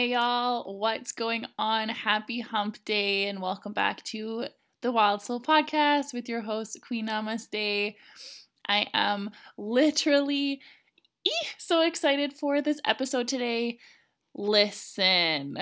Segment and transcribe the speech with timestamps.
[0.00, 1.90] Hey y'all, what's going on?
[1.90, 4.46] Happy hump day and welcome back to
[4.80, 7.96] the Wild Soul Podcast with your host, Queen Namaste.
[8.66, 9.28] I am
[9.58, 10.62] literally
[11.58, 13.78] so excited for this episode today.
[14.34, 15.58] Listen,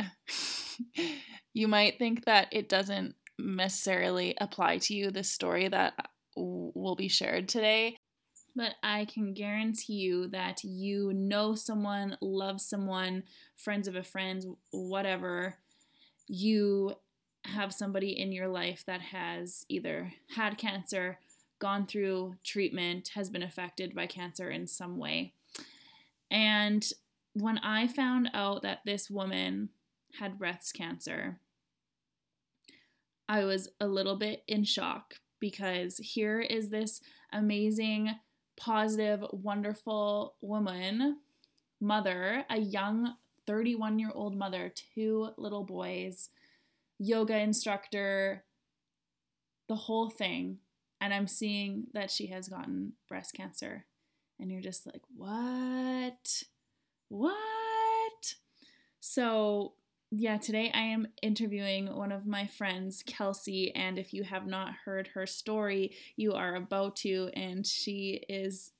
[1.53, 5.95] you might think that it doesn't necessarily apply to you, this story that
[6.37, 7.97] will be shared today.
[8.59, 13.23] But I can guarantee you that you know someone, love someone,
[13.55, 15.59] friends of a friend, whatever.
[16.27, 16.97] You
[17.45, 21.21] have somebody in your life that has either had cancer,
[21.61, 25.35] gone through treatment, has been affected by cancer in some way.
[26.29, 26.85] And
[27.35, 29.69] when I found out that this woman
[30.19, 31.39] had breast cancer,
[33.29, 37.01] I was a little bit in shock because here is this
[37.33, 38.17] amazing
[38.59, 41.19] positive, wonderful woman,
[41.81, 43.15] mother, a young
[43.47, 46.31] 31 year old mother, two little boys,
[46.99, 48.45] yoga instructor,
[49.69, 50.59] the whole thing.
[51.01, 53.87] And I'm seeing that she has gotten breast cancer.
[54.41, 56.43] And you're just like, what?
[57.09, 58.35] What?
[59.01, 59.73] So
[60.11, 64.73] yeah, today I am interviewing one of my friends, Kelsey, and if you have not
[64.85, 68.73] heard her story, you are about to and she is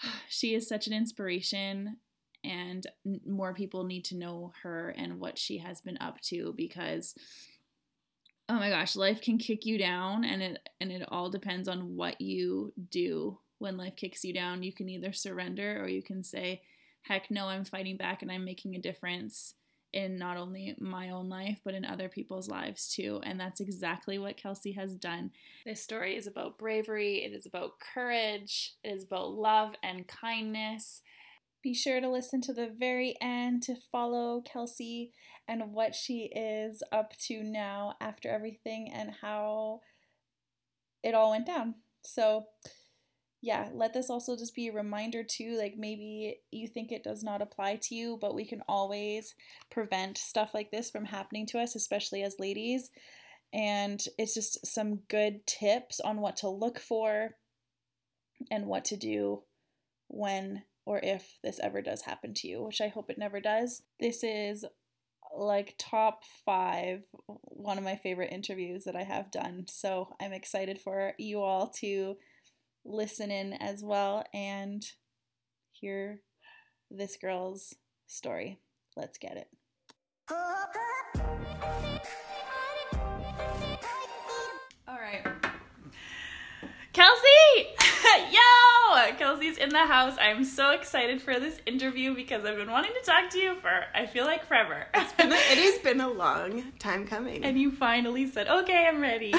[0.28, 1.96] she is such an inspiration
[2.44, 2.86] and
[3.26, 7.14] more people need to know her and what she has been up to because
[8.48, 11.96] oh my gosh, life can kick you down and it and it all depends on
[11.96, 14.62] what you do when life kicks you down.
[14.62, 16.62] You can either surrender or you can say,
[17.02, 19.54] "Heck no, I'm fighting back and I'm making a difference."
[19.92, 23.20] In not only my own life, but in other people's lives too.
[23.22, 25.30] And that's exactly what Kelsey has done.
[25.64, 31.02] This story is about bravery, it is about courage, it is about love and kindness.
[31.62, 35.12] Be sure to listen to the very end to follow Kelsey
[35.48, 39.80] and what she is up to now after everything and how
[41.02, 41.74] it all went down.
[42.02, 42.46] So,
[43.46, 45.56] yeah, let this also just be a reminder too.
[45.56, 49.36] Like maybe you think it does not apply to you, but we can always
[49.70, 52.90] prevent stuff like this from happening to us, especially as ladies.
[53.52, 57.36] And it's just some good tips on what to look for
[58.50, 59.44] and what to do
[60.08, 63.82] when or if this ever does happen to you, which I hope it never does.
[64.00, 64.64] This is
[65.36, 69.66] like top five, one of my favorite interviews that I have done.
[69.68, 72.16] So I'm excited for you all to
[72.86, 74.84] listen in as well and
[75.72, 76.20] hear
[76.90, 77.74] this girl's
[78.06, 78.58] story.
[78.96, 79.48] Let's get it.
[84.88, 85.24] All right.
[86.92, 87.66] Kelsey!
[88.32, 88.65] Yo!
[89.12, 90.16] Kelsey's in the house.
[90.20, 93.84] I'm so excited for this interview because I've been wanting to talk to you for,
[93.94, 94.86] I feel like, forever.
[94.94, 97.44] It's been a, it has been a long time coming.
[97.44, 99.26] And you finally said, okay, I'm ready.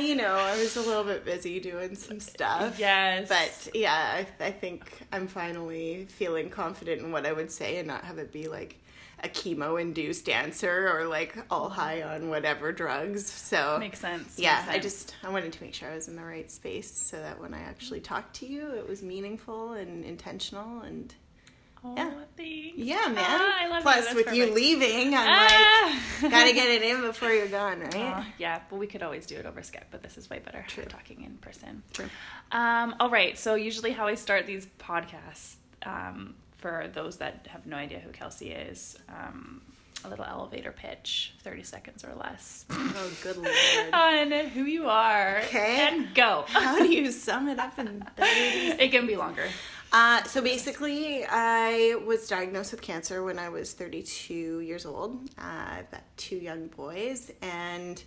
[0.00, 2.78] you know, I was a little bit busy doing some stuff.
[2.78, 3.28] Yes.
[3.28, 7.88] But yeah, I, I think I'm finally feeling confident in what I would say and
[7.88, 8.76] not have it be like,
[9.22, 13.26] a chemo induced answer or like all high on whatever drugs.
[13.26, 14.38] So makes sense.
[14.38, 14.76] Yeah, makes sense.
[14.76, 17.40] I just I wanted to make sure I was in the right space so that
[17.40, 21.14] when I actually talked to you, it was meaningful and intentional and.
[21.82, 22.10] Oh, yeah.
[22.36, 22.76] Thanks.
[22.76, 23.24] Yeah, man.
[23.26, 24.16] Ah, I love Plus, you.
[24.16, 26.02] with you leaving, I'm ah.
[26.20, 27.94] like, gotta get it in before you're gone, right?
[27.94, 30.62] Uh, yeah, but we could always do it over Skype, but this is way better.
[30.68, 30.84] True.
[30.84, 31.82] Talking in person.
[31.94, 32.10] True.
[32.52, 33.38] Um, all right.
[33.38, 35.54] So usually, how I start these podcasts,
[35.86, 39.60] um, for those that have no idea who Kelsey is, um,
[40.04, 42.64] a little elevator pitch, 30 seconds or less.
[42.70, 43.50] Oh, good lord.
[43.92, 45.38] on who you are.
[45.44, 45.88] Okay.
[45.90, 46.44] And go.
[46.48, 48.30] How do you sum it up in 30
[48.82, 49.44] It can be longer.
[49.92, 55.16] Uh, so basically, I was diagnosed with cancer when I was 32 years old.
[55.36, 55.42] Uh,
[55.78, 58.02] I've got two young boys, and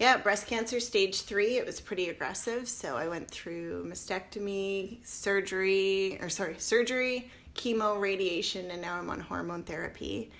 [0.00, 1.58] yeah, breast cancer stage three.
[1.58, 8.70] It was pretty aggressive, so I went through mastectomy, surgery, or sorry, surgery, chemo, radiation,
[8.70, 10.30] and now I'm on hormone therapy.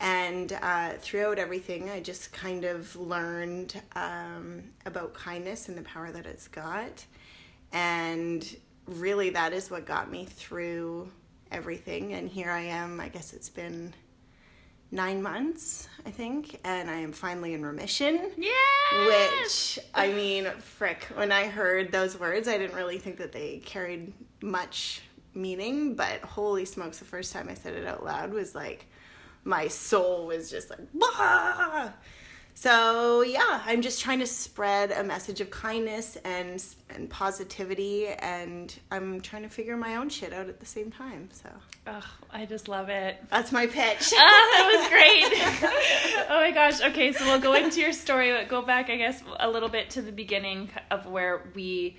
[0.00, 6.10] And uh, throughout everything, I just kind of learned um, about kindness and the power
[6.10, 7.04] that it's got.
[7.72, 11.10] And really, that is what got me through
[11.52, 12.14] everything.
[12.14, 13.92] And here I am, I guess it's been
[14.90, 18.32] nine months, I think, and I am finally in remission.
[18.36, 19.06] Yeah.
[19.06, 23.58] Which, I mean, frick, when I heard those words, I didn't really think that they
[23.58, 25.02] carried much
[25.34, 28.86] meaning, but holy smokes, the first time I said it out loud was like,
[29.44, 31.90] my soul was just like, bah!
[32.52, 38.76] So yeah, I'm just trying to spread a message of kindness and and positivity, and
[38.90, 41.30] I'm trying to figure my own shit out at the same time.
[41.32, 41.48] So
[41.86, 43.16] Ugh, I just love it.
[43.30, 44.12] that's my pitch.
[44.14, 44.88] Ah, that was
[46.20, 46.26] great.
[46.28, 46.82] oh my gosh.
[46.82, 49.88] Okay, so we'll go into your story, but go back, I guess, a little bit
[49.90, 51.96] to the beginning of where we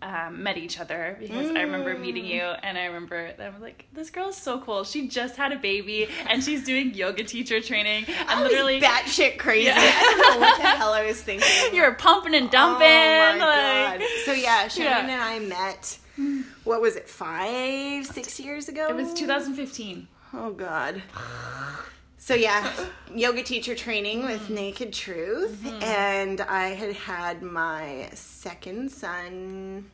[0.00, 3.60] um, met each other because I remember meeting you and I remember that I was
[3.60, 4.84] like, this girl is so cool.
[4.84, 9.66] She just had a baby and she's doing yoga teacher training I'm literally batshit crazy.
[9.66, 9.74] Yeah.
[9.76, 11.48] I don't know what the hell I was thinking.
[11.74, 12.86] you're pumping and dumping.
[12.86, 14.08] Oh my like- god!
[14.24, 15.14] So yeah, Shannon Yeah.
[15.14, 15.98] and I met.
[16.64, 17.08] What was it?
[17.08, 18.88] Five, six years ago.
[18.88, 20.06] It was 2015.
[20.34, 21.02] Oh god.
[22.18, 22.70] So yeah,
[23.14, 24.54] yoga teacher training with mm-hmm.
[24.54, 25.82] Naked Truth, mm-hmm.
[25.82, 29.88] and I had had my second son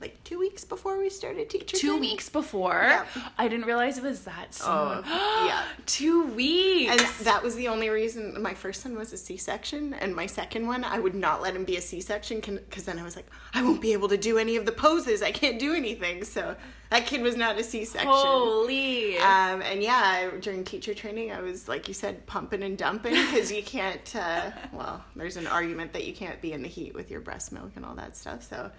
[0.00, 1.76] like two weeks before we started teacher.
[1.76, 2.00] Two training.
[2.00, 2.82] weeks before.
[2.82, 3.04] Yeah.
[3.36, 4.68] I didn't realize it was that soon.
[4.68, 5.02] Oh,
[5.46, 5.64] yeah.
[5.84, 6.90] Two weeks.
[6.90, 10.66] And that was the only reason my first son was a C-section, and my second
[10.66, 13.62] one I would not let him be a C-section because then I was like, I
[13.62, 15.22] won't be able to do any of the poses.
[15.22, 16.24] I can't do anything.
[16.24, 16.56] So
[16.90, 18.10] that kid was not a C-section.
[18.10, 19.18] Holy.
[19.18, 23.12] Um, and yeah, I, during teacher training, I was like you said, pumping and dumping
[23.12, 24.16] because you can't.
[24.16, 27.52] Uh, well, there's an argument that you can't be in the heat with your breast
[27.52, 28.48] milk and all that stuff.
[28.48, 28.70] So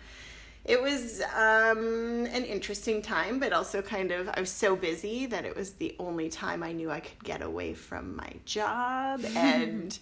[0.64, 5.44] it was um, an interesting time, but also kind of I was so busy that
[5.46, 9.98] it was the only time I knew I could get away from my job and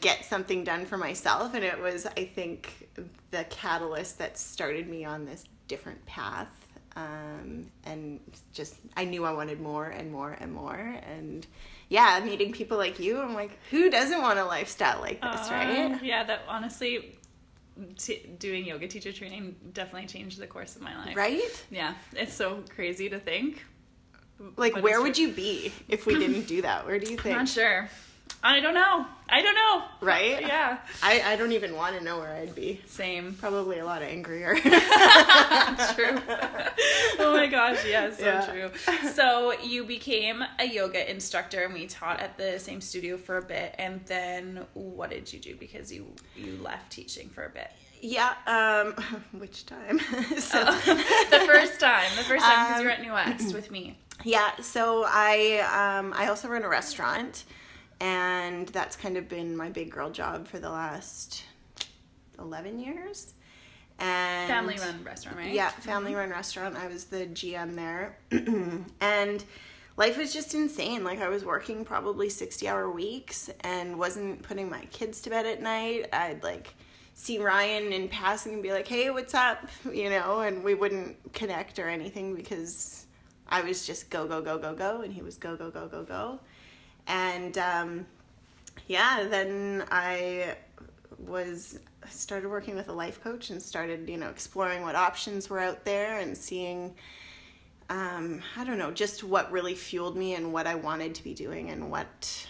[0.00, 1.54] get something done for myself.
[1.54, 2.88] And it was, I think,
[3.30, 6.48] the catalyst that started me on this different path.
[6.96, 8.20] Um, and
[8.52, 10.96] just I knew I wanted more and more and more.
[11.06, 11.46] And
[11.90, 15.54] yeah meeting people like you I'm like who doesn't want a lifestyle like this Uh,
[15.54, 16.02] right?
[16.02, 17.18] Yeah, that honestly,
[17.98, 21.16] t- doing yoga teacher training definitely changed the course of my life.
[21.16, 23.64] right Yeah, it's so crazy to think.
[24.56, 27.48] like where would you be if we didn't do that where do you think Not
[27.48, 27.88] sure.
[28.42, 29.06] I don't know.
[29.28, 29.82] I don't know.
[30.00, 30.78] right Yeah.
[31.02, 33.34] I, I don't even want to know where I'd be Same.
[33.34, 34.54] probably a lot angrier
[35.94, 36.18] true.
[37.18, 38.46] oh my gosh, yeah, so Yeah.
[38.46, 38.70] true.
[39.12, 43.42] So you became a yoga instructor and we taught at the same studio for a
[43.42, 46.06] bit and then what did you do because you
[46.36, 47.70] you left teaching for a bit?
[48.02, 48.94] yeah um
[49.38, 49.98] which time
[50.38, 53.70] so the first time, the first time because you were at Um, New West with
[53.70, 53.98] me.
[54.24, 57.44] Yeah, so I um, I also run a restaurant,
[58.00, 61.44] and that's kind of been my big girl job for the last
[62.38, 63.34] eleven years.
[63.98, 65.52] And Family run restaurant, right?
[65.52, 65.82] Yeah, mm-hmm.
[65.82, 66.76] family run restaurant.
[66.76, 68.16] I was the GM there,
[69.00, 69.44] and
[69.98, 71.04] life was just insane.
[71.04, 75.44] Like I was working probably sixty hour weeks and wasn't putting my kids to bed
[75.44, 76.08] at night.
[76.12, 76.74] I'd like
[77.12, 81.34] see Ryan in passing and be like, "Hey, what's up?" You know, and we wouldn't
[81.34, 83.06] connect or anything because
[83.48, 86.04] I was just go go go go go, and he was go go go go
[86.04, 86.40] go,
[87.06, 88.06] and um,
[88.86, 90.56] yeah, then I
[91.18, 95.60] was started working with a life coach and started you know exploring what options were
[95.60, 96.94] out there and seeing
[97.90, 101.34] um, I don't know just what really fueled me and what I wanted to be
[101.34, 102.46] doing and what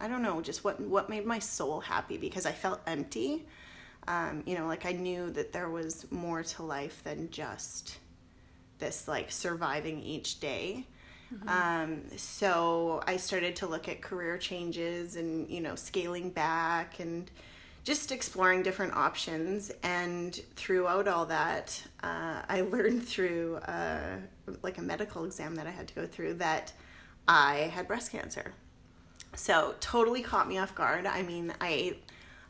[0.00, 3.46] I don't know just what what made my soul happy because I felt empty.
[4.08, 7.98] Um, you know, like I knew that there was more to life than just
[8.78, 10.86] this like surviving each day.
[11.46, 17.30] Um, so I started to look at career changes and you know scaling back and
[17.84, 19.70] just exploring different options.
[19.82, 24.16] And throughout all that, uh, I learned through uh,
[24.62, 26.72] like a medical exam that I had to go through that
[27.26, 28.52] I had breast cancer.
[29.34, 31.06] So totally caught me off guard.
[31.06, 32.04] I mean, I ate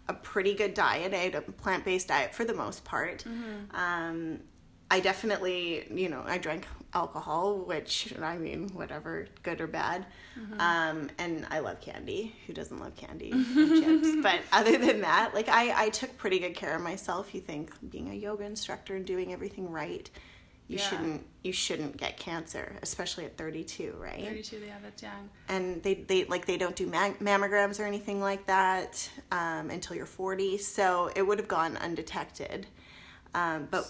[0.08, 1.12] a pretty good diet.
[1.12, 3.24] I ate a plant based diet for the most part.
[3.72, 4.40] Um,
[4.90, 10.06] I definitely, you know, I drank alcohol, which I mean, whatever, good or bad.
[10.58, 12.34] Um, and I love candy.
[12.46, 13.44] Who doesn't love candy and
[14.02, 14.08] chips?
[14.22, 17.34] But other than that, like I, I took pretty good care of myself.
[17.34, 20.10] You think being a yoga instructor and doing everything right,
[20.66, 20.88] you Yeah.
[20.88, 24.24] shouldn't you shouldn't get cancer, especially at 32, right?
[24.24, 25.28] 32, yeah, that's young.
[25.48, 29.94] and they, they like they don't do ma- mammograms or anything like that um, until
[29.96, 32.66] you're 40 so it would have gone undetected
[33.34, 33.84] um, but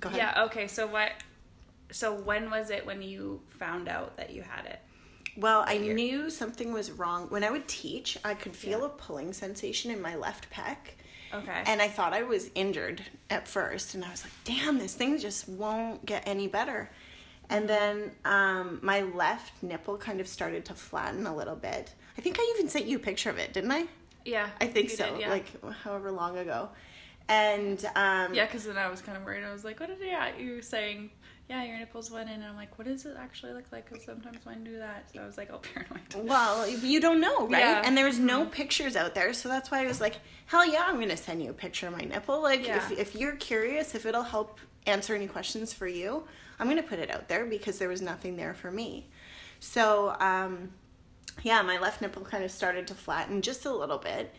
[0.00, 1.12] go ahead Yeah, okay, so what
[1.90, 4.80] so when was it when you found out that you had it?
[5.36, 9.32] well i knew something was wrong when i would teach i could feel a pulling
[9.32, 10.76] sensation in my left pec
[11.32, 11.62] Okay.
[11.66, 15.18] and i thought i was injured at first and i was like damn this thing
[15.18, 16.88] just won't get any better
[17.50, 21.92] And then um, my left nipple kind of started to flatten a little bit.
[22.16, 23.84] I think I even sent you a picture of it, didn't I?
[24.24, 24.48] Yeah.
[24.62, 25.28] I think so, did, yeah.
[25.28, 25.48] like
[25.84, 26.70] however long ago.
[27.28, 29.44] And um, Yeah, because then I was kind of worried.
[29.44, 29.98] I was like, what did
[30.38, 31.10] you, saying?
[31.48, 32.36] Yeah, your nipples went in.
[32.36, 33.88] And I'm like, what does it actually look like?
[33.88, 35.10] Because sometimes mine do that.
[35.12, 36.28] So I was like, oh, paranoid.
[36.28, 37.60] Well, you don't know, right?
[37.60, 37.82] Yeah.
[37.84, 40.16] And there's no pictures out there, so that's why I was like,
[40.46, 42.42] hell yeah, I'm gonna send you a picture of my nipple.
[42.42, 42.76] Like, Yeah.
[42.76, 46.24] if if you're curious, if it'll help answer any questions for you,
[46.58, 49.08] I'm gonna put it out there because there was nothing there for me.
[49.60, 50.70] So, um,
[51.42, 54.32] yeah, my left nipple kind of started to flatten just a little bit.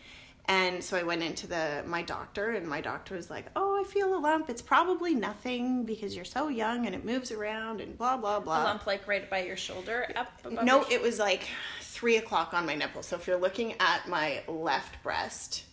[0.48, 3.84] And so I went into the my doctor and my doctor was like, "Oh, I
[3.84, 4.48] feel a lump.
[4.48, 8.62] It's probably nothing because you're so young and it moves around and blah blah blah."
[8.62, 11.48] A lump like right by your shoulder, up above No, it was like
[11.80, 13.02] three o'clock on my nipple.
[13.02, 15.64] So if you're looking at my left breast,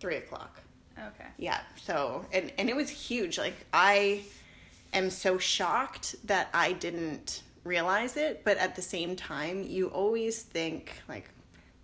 [0.00, 0.60] three o'clock.
[0.98, 1.28] Okay.
[1.36, 1.60] Yeah.
[1.76, 3.36] So and and it was huge.
[3.36, 4.22] Like I
[4.94, 10.42] am so shocked that I didn't realize it, but at the same time, you always
[10.42, 11.28] think like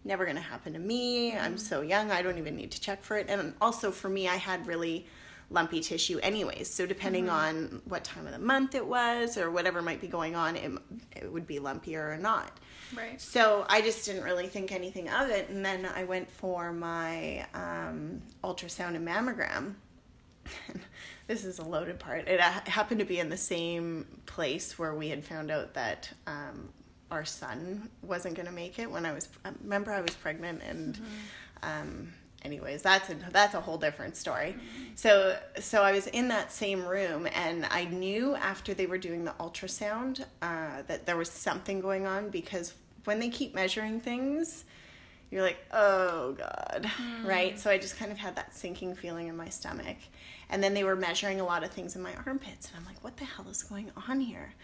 [0.04, 1.36] never going to happen to me.
[1.36, 2.10] I'm so young.
[2.10, 3.26] I don't even need to check for it.
[3.28, 5.06] And also for me, I had really
[5.50, 6.68] lumpy tissue anyways.
[6.68, 10.36] So depending on what time of the month it was or whatever might be going
[10.36, 10.70] on, it,
[11.16, 12.58] it would be lumpier or not.
[12.96, 13.20] Right.
[13.20, 15.48] So I just didn't really think anything of it.
[15.48, 19.74] And then I went for my um, ultrasound and mammogram.
[21.26, 22.28] this is a loaded part.
[22.28, 26.70] It happened to be in the same place where we had found out that um,
[27.10, 29.28] our son wasn't going to make it when I was.
[29.44, 31.00] I remember I was pregnant and.
[31.62, 32.12] Um,
[32.42, 34.54] anyways that's a that's a whole different story.
[34.94, 39.24] So so i was in that same room and i knew after they were doing
[39.24, 42.74] the ultrasound uh, that there was something going on because
[43.04, 44.64] when they keep measuring things
[45.30, 46.90] you're like oh god.
[47.24, 47.58] Right?
[47.58, 49.96] So i just kind of had that sinking feeling in my stomach.
[50.50, 53.02] And then they were measuring a lot of things in my armpits and i'm like
[53.04, 54.54] what the hell is going on here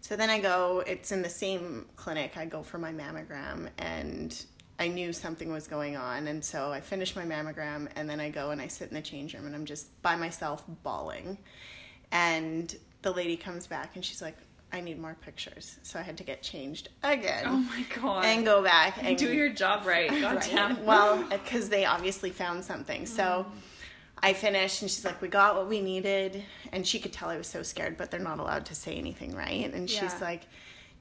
[0.00, 4.44] so then i go it's in the same clinic i go for my mammogram and
[4.78, 8.30] I knew something was going on, and so I finish my mammogram, and then I
[8.30, 11.36] go and I sit in the change room, and I'm just by myself bawling.
[12.12, 14.36] And the lady comes back, and she's like,
[14.72, 18.24] "I need more pictures," so I had to get changed again Oh my god.
[18.24, 20.08] and go back and do your job right.
[20.20, 20.50] God Right.
[20.50, 20.84] damn.
[20.86, 23.04] Well, because they obviously found something.
[23.04, 23.46] So mm.
[24.22, 27.36] I finished, and she's like, "We got what we needed," and she could tell I
[27.38, 29.72] was so scared, but they're not allowed to say anything, right?
[29.72, 30.18] And she's Yeah.
[30.20, 30.42] like,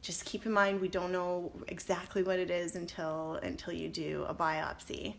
[0.02, 4.26] "Just keep in mind, we don't know exactly what it is until until you do
[4.28, 5.16] a biopsy."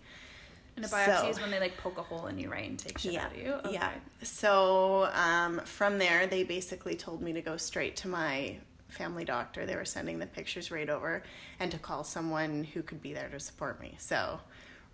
[0.76, 2.78] And a biopsy So- is when they like poke a hole in you, right, and
[2.78, 3.52] take shit out of you.
[3.52, 3.72] Okay.
[3.74, 3.90] Yeah.
[4.22, 8.56] So um, from there, they basically told me to go straight to my
[8.88, 9.66] family doctor.
[9.66, 11.22] They were sending the pictures right over
[11.60, 13.94] and to call someone who could be there to support me.
[13.98, 14.40] So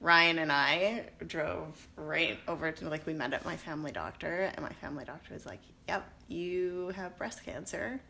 [0.01, 4.61] Ryan and I drove right over to, like, we met at my family doctor, and
[4.61, 8.01] my family doctor was like, Yep, you have breast cancer.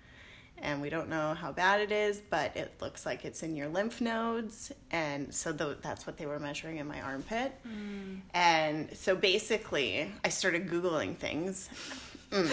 [0.59, 3.69] And we don't know how bad it is, but it looks like it's in your
[3.69, 4.73] lymph nodes.
[4.91, 7.53] And so tho- that's what they were measuring in my armpit.
[7.69, 8.21] Mm.
[8.33, 11.69] And so basically, I started Googling things.
[12.31, 12.51] Mm.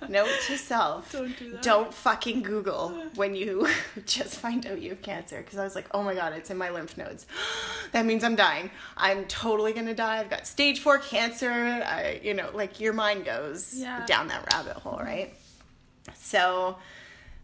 [0.08, 1.62] Note to self Don't do that.
[1.62, 3.66] don't fucking Google when you
[4.06, 5.38] just find out you have cancer.
[5.38, 7.26] Because I was like, oh my God, it's in my lymph nodes.
[7.92, 8.70] that means I'm dying.
[8.96, 10.18] I'm totally gonna die.
[10.18, 11.50] I've got stage four cancer.
[11.50, 14.04] I, you know, like your mind goes Yeah.
[14.06, 15.34] down that rabbit hole, right?
[16.14, 16.76] So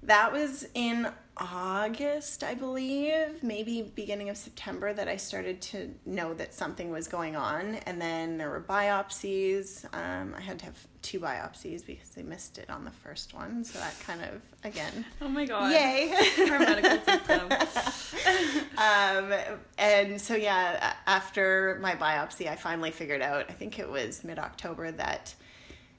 [0.04, 6.34] that was in August, I believe, maybe beginning of September, that I started to know
[6.34, 7.76] that something was going on.
[7.86, 9.84] And then there were biopsies.
[9.94, 13.64] Um, I had to have two biopsies because they missed it on the first one.
[13.64, 15.72] So that kind of, again, Oh my god.
[15.72, 16.12] yay.
[16.50, 17.48] Our medical system.
[18.76, 19.32] um,
[19.78, 24.38] and so, yeah, after my biopsy, I finally figured out, I think it was mid
[24.38, 25.34] October, that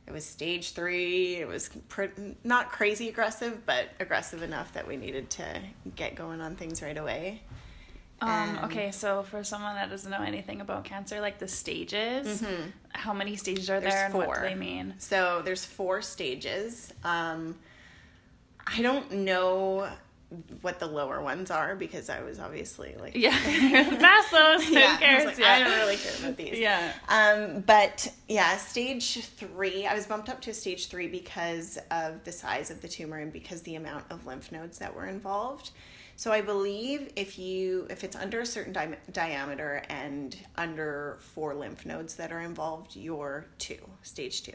[0.07, 1.35] it was stage three.
[1.37, 2.05] It was pr-
[2.43, 5.61] not crazy aggressive, but aggressive enough that we needed to
[5.95, 7.41] get going on things right away.
[8.21, 12.43] Um, And- okay, so for someone that doesn't know anything about cancer, like the stages,
[12.89, 13.83] how many stages are Mm-hmm.
[13.83, 14.93] There's there and what do they mean?
[14.97, 16.93] So there's four stages.
[17.03, 17.57] Um,
[18.65, 19.89] I don't know
[20.61, 23.31] what the lower ones are because I was obviously like Yeah,
[23.99, 24.67] pass those.
[24.67, 25.51] Who yeah, I like, yeah.
[25.51, 26.59] I don't really care about these.
[26.59, 26.93] Yeah.
[27.07, 32.31] Um, but yeah, stage three, I was bumped up to stage three because of the
[32.31, 35.71] size of the tumor and because the amount of lymph nodes that were involved.
[36.15, 41.55] So I believe if you if it's under a certain di- diameter and under four
[41.55, 44.53] lymph nodes that are involved, you're two, stage two.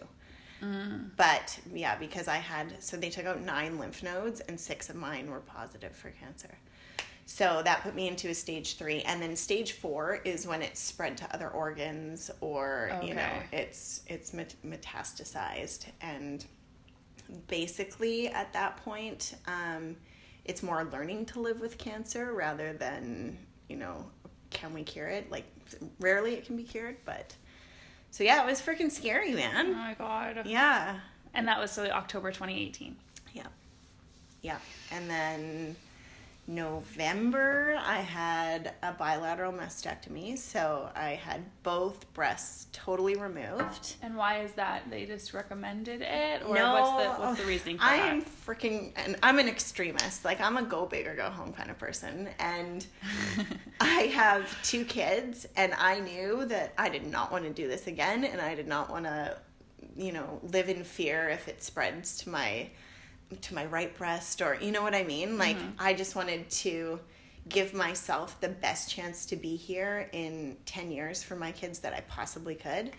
[1.17, 4.97] But yeah, because I had so they took out nine lymph nodes and six of
[4.97, 6.59] mine were positive for cancer.
[7.27, 10.81] So that put me into a stage three, and then stage four is when it's
[10.81, 16.45] spread to other organs, or you know, it's it's met- metastasized, and
[17.47, 19.95] basically at that point, um,
[20.47, 23.37] it's more learning to live with cancer rather than,
[23.69, 24.07] you know,
[24.49, 25.31] can we cure it?
[25.31, 25.45] Like,
[26.01, 27.35] rarely it can be cured, but.
[28.11, 29.67] So yeah, it was freaking scary, man.
[29.69, 30.43] Oh my god.
[30.47, 31.01] Yeah.
[31.35, 32.97] And that was so October 2018.
[33.33, 33.43] Yeah.
[34.43, 34.59] Yeah.
[34.91, 35.77] And then
[36.49, 40.39] November, I had a bilateral mastectomy.
[40.39, 43.97] So I had both breasts totally removed.
[44.01, 44.89] And why is that?
[44.89, 47.93] They just recommended it, or no, what's the what's the reasoning for that?
[47.93, 48.13] I that?
[48.15, 50.25] am freaking, and I'm an extremist.
[50.25, 52.87] Like I'm a go big or go home kind of person, and
[53.81, 57.87] I have two kids, and I knew that I did not want to do this
[57.87, 59.37] again, and I did not want to,
[59.97, 62.71] you know, live in fear if it spreads to my
[63.43, 65.39] to my right breast or you know what I mean.
[65.39, 65.71] Like mm-hmm.
[65.79, 67.01] I just wanted to
[67.49, 71.95] give myself the best chance to be here in 10 years for my kids that
[71.95, 72.93] I possibly could.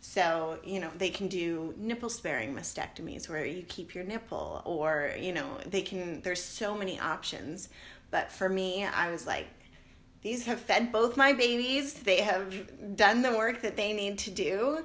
[0.00, 5.12] So, you know, they can do nipple sparing mastectomies where you keep your nipple, or,
[5.16, 7.68] you know, they can, there's so many options.
[8.10, 9.46] But for me, I was like,
[10.22, 11.94] these have fed both my babies.
[11.94, 14.84] They have done the work that they need to do.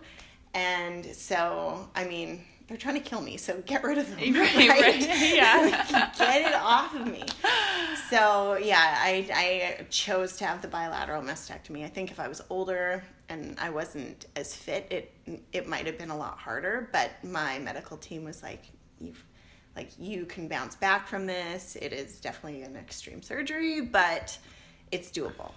[0.54, 4.20] And so, I mean, they're trying to kill me, so get rid of them.
[4.36, 5.00] Right, right.
[5.34, 6.12] Yeah.
[6.18, 7.24] get it off of me.
[8.10, 11.86] So yeah, I I chose to have the bilateral mastectomy.
[11.86, 15.14] I think if I was older and I wasn't as fit, it
[15.54, 16.90] it might have been a lot harder.
[16.92, 18.64] But my medical team was like,
[19.00, 19.24] "You've
[19.76, 21.78] like you can bounce back from this.
[21.78, 24.38] It is definitely an extreme surgery, but
[24.92, 25.52] it's doable."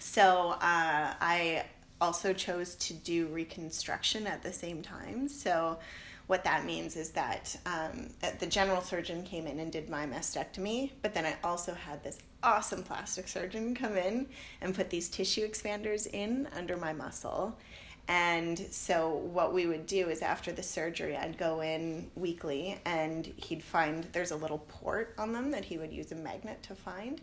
[0.00, 1.64] So uh, I
[2.00, 5.28] also chose to do reconstruction at the same time.
[5.28, 5.78] So
[6.26, 10.92] what that means is that um, the general surgeon came in and did my mastectomy,
[11.02, 14.26] but then I also had this awesome plastic surgeon come in
[14.62, 17.58] and put these tissue expanders in under my muscle.
[18.06, 23.26] And so, what we would do is after the surgery, I'd go in weekly and
[23.36, 26.74] he'd find there's a little port on them that he would use a magnet to
[26.74, 27.22] find,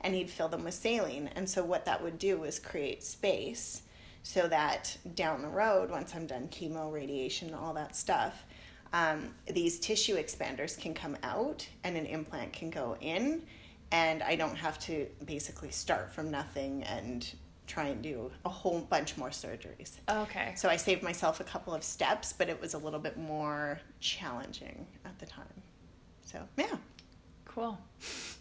[0.00, 1.28] and he'd fill them with saline.
[1.36, 3.81] And so, what that would do was create space
[4.22, 8.44] so that down the road, once I'm done chemo, radiation, all that stuff,
[8.92, 13.42] um, these tissue expanders can come out and an implant can go in,
[13.90, 17.26] and I don't have to basically start from nothing and
[17.66, 19.92] try and do a whole bunch more surgeries.
[20.08, 20.52] Okay.
[20.56, 23.80] So I saved myself a couple of steps, but it was a little bit more
[24.00, 25.46] challenging at the time.
[26.22, 26.76] So yeah,
[27.54, 27.78] Cool.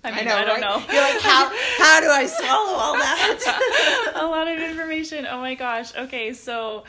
[0.04, 0.88] I mean, I, know, I don't right?
[0.88, 0.94] know.
[0.94, 4.12] You're like, how how do I swallow all that?
[4.16, 5.28] a lot of information.
[5.30, 5.96] Oh my gosh.
[5.96, 6.86] Okay, so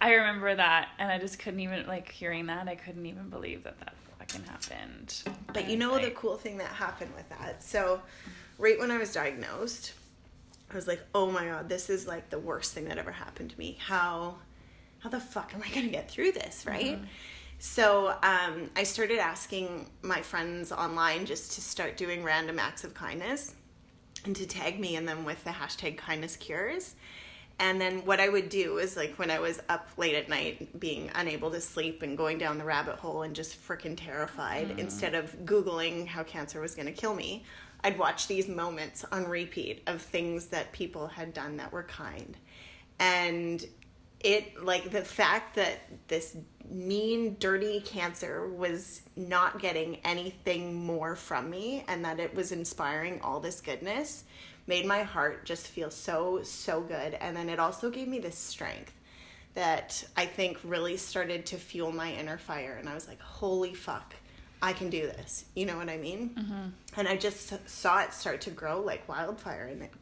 [0.00, 2.68] I remember that, and I just couldn't even like hearing that.
[2.68, 5.22] I couldn't even believe that that fucking happened.
[5.52, 7.62] But you know the cool thing that happened with that.
[7.62, 8.00] So,
[8.58, 9.94] right when I was diagnosed,
[10.70, 13.50] I was like, "Oh my god, this is like the worst thing that ever happened
[13.50, 13.78] to me.
[13.80, 14.36] How,
[15.00, 16.96] how the fuck am I gonna get through this?" Right.
[16.96, 17.04] Mm-hmm.
[17.58, 22.94] So um, I started asking my friends online just to start doing random acts of
[22.94, 23.54] kindness
[24.24, 26.96] and to tag me in them with the hashtag kindness cures.
[27.58, 30.78] And then what I would do is like when I was up late at night,
[30.78, 35.14] being unable to sleep and going down the rabbit hole and just freaking terrified, instead
[35.14, 37.44] of Googling how cancer was going to kill me,
[37.82, 42.36] I'd watch these moments on repeat of things that people had done that were kind.
[42.98, 43.64] And
[44.20, 46.36] it, like the fact that this
[46.68, 53.20] mean, dirty cancer was not getting anything more from me and that it was inspiring
[53.22, 54.24] all this goodness
[54.66, 57.14] made my heart just feel so, so good.
[57.14, 58.92] And then it also gave me this strength
[59.54, 62.76] that I think really started to fuel my inner fire.
[62.78, 64.14] And I was like, holy fuck,
[64.60, 65.44] I can do this.
[65.54, 66.30] You know what I mean?
[66.30, 66.68] Mm-hmm.
[66.98, 69.68] And I just saw it start to grow like wildfire.
[69.70, 69.92] And it,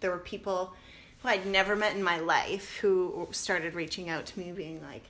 [0.00, 0.74] there were people
[1.22, 5.04] who I'd never met in my life who started reaching out to me, being like,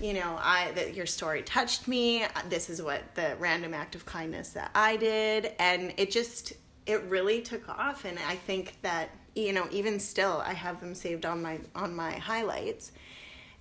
[0.00, 2.24] you know, I that your story touched me.
[2.48, 6.54] This is what the random act of kindness that I did, and it just
[6.86, 8.04] it really took off.
[8.04, 11.94] And I think that you know, even still, I have them saved on my on
[11.94, 12.92] my highlights,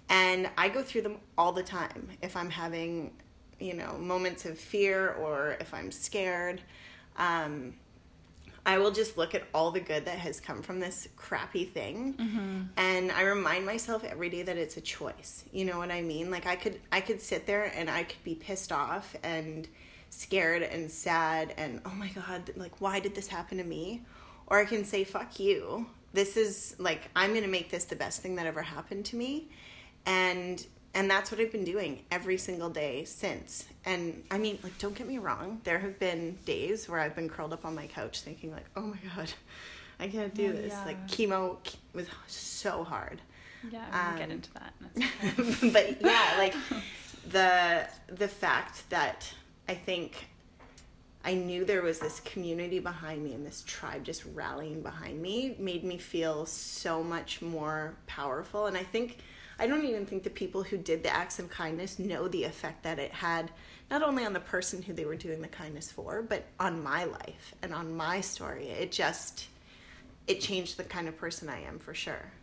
[0.09, 3.11] and I go through them all the time if I'm having
[3.59, 6.61] you know moments of fear or if I'm scared.
[7.17, 7.75] Um,
[8.65, 12.13] I will just look at all the good that has come from this crappy thing
[12.13, 12.61] mm-hmm.
[12.77, 15.43] and I remind myself every day that it's a choice.
[15.51, 16.31] You know what I mean?
[16.31, 19.67] Like I could I could sit there and I could be pissed off and
[20.09, 24.03] scared and sad and oh my god, like why did this happen to me?
[24.47, 25.87] Or I can say fuck you.
[26.13, 29.17] This is like I'm going to make this the best thing that ever happened to
[29.17, 29.49] me.
[30.05, 33.65] And and that's what I've been doing every single day since.
[33.85, 35.59] And I mean, like, don't get me wrong.
[35.63, 38.81] There have been days where I've been curled up on my couch thinking, like, oh
[38.81, 39.31] my god,
[39.99, 40.71] I can't do Oh, this.
[40.73, 40.85] yeah.
[40.85, 41.57] Like, chemo
[41.93, 43.21] was so hard.
[43.71, 44.73] Yeah, we can get Um, into that.
[45.39, 45.69] Okay.
[45.69, 46.55] but yeah, like,
[47.31, 49.31] the the fact that
[49.69, 50.27] I think
[51.25, 55.55] I knew there was this community behind me and this tribe just rallying behind me
[55.57, 58.65] made me feel so much more powerful.
[58.65, 59.19] And I think,
[59.63, 62.83] I don't even think the people who did the acts of kindness know the effect
[62.83, 63.49] that it had,
[63.89, 67.05] not only on the person who they were doing the kindness for, but on my
[67.05, 68.67] life and on my story.
[68.67, 69.47] It just,
[70.27, 72.33] it changed the kind of person I am for sure.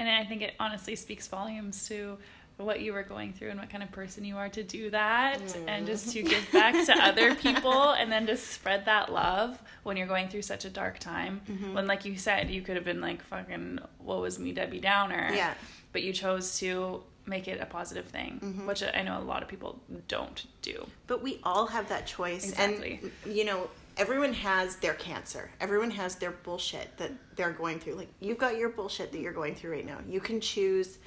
[0.00, 2.18] And I think it honestly speaks volumes to
[2.56, 5.40] what you were going through and what kind of person you are to do that
[5.40, 5.64] mm.
[5.66, 9.96] and just to give back to other people and then to spread that love when
[9.96, 11.74] you're going through such a dark time mm-hmm.
[11.74, 15.30] when like you said you could have been like fucking what was me debbie downer
[15.34, 15.54] yeah
[15.92, 18.66] but you chose to make it a positive thing mm-hmm.
[18.66, 22.50] which i know a lot of people don't do but we all have that choice
[22.50, 23.00] exactly.
[23.24, 27.94] and you know everyone has their cancer everyone has their bullshit that they're going through
[27.94, 30.98] like you've got your bullshit that you're going through right now you can choose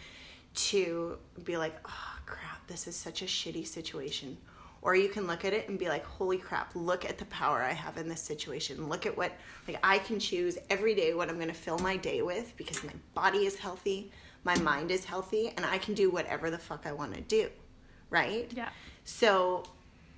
[0.53, 4.37] to be like, oh crap, this is such a shitty situation.
[4.81, 7.61] Or you can look at it and be like, holy crap, look at the power
[7.61, 8.87] I have in this situation.
[8.87, 9.33] Look at what,
[9.67, 12.93] like, I can choose every day what I'm to fill my day with because my
[13.13, 14.11] body is healthy,
[14.43, 17.49] my mind is healthy, and I can do whatever the fuck I want to do.
[18.09, 18.51] Right?
[18.55, 18.69] Yeah.
[19.03, 19.63] So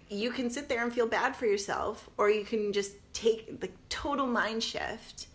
[0.10, 3.70] you can sit there and feel bad for yourself, or you can just take the
[3.88, 5.28] total mind shift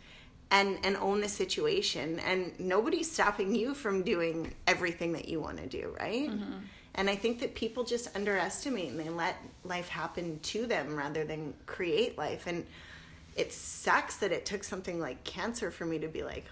[0.54, 5.58] and and own the situation and nobody's stopping you from doing everything that you want
[5.58, 6.58] to do right mm-hmm.
[6.94, 11.24] and i think that people just underestimate and they let life happen to them rather
[11.24, 12.64] than create life and
[13.36, 16.46] it sucks that it took something like cancer for me to be like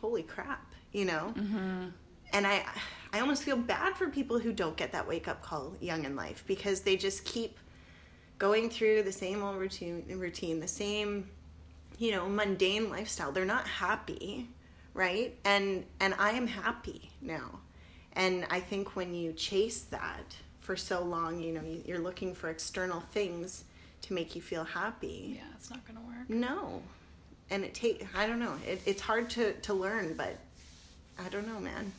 [0.00, 1.86] holy crap you know mm-hmm.
[2.32, 2.64] and i
[3.12, 6.16] i almost feel bad for people who don't get that wake up call young in
[6.16, 7.58] life because they just keep
[8.40, 11.28] going through the same old routine routine the same
[12.00, 13.30] you know mundane lifestyle.
[13.30, 14.48] They're not happy
[14.94, 15.36] right?
[15.44, 17.60] And and i am happy now.
[18.14, 22.50] And i think when you chase that for so long you know you're looking for
[22.50, 23.64] external things
[24.02, 25.36] to make you feel happy.
[25.36, 26.28] Yeah it's not gonna work.
[26.28, 26.82] No.
[27.50, 28.54] And it take i don't know.
[28.66, 30.36] It, it's hard to to learn but
[31.18, 31.92] i don't know man.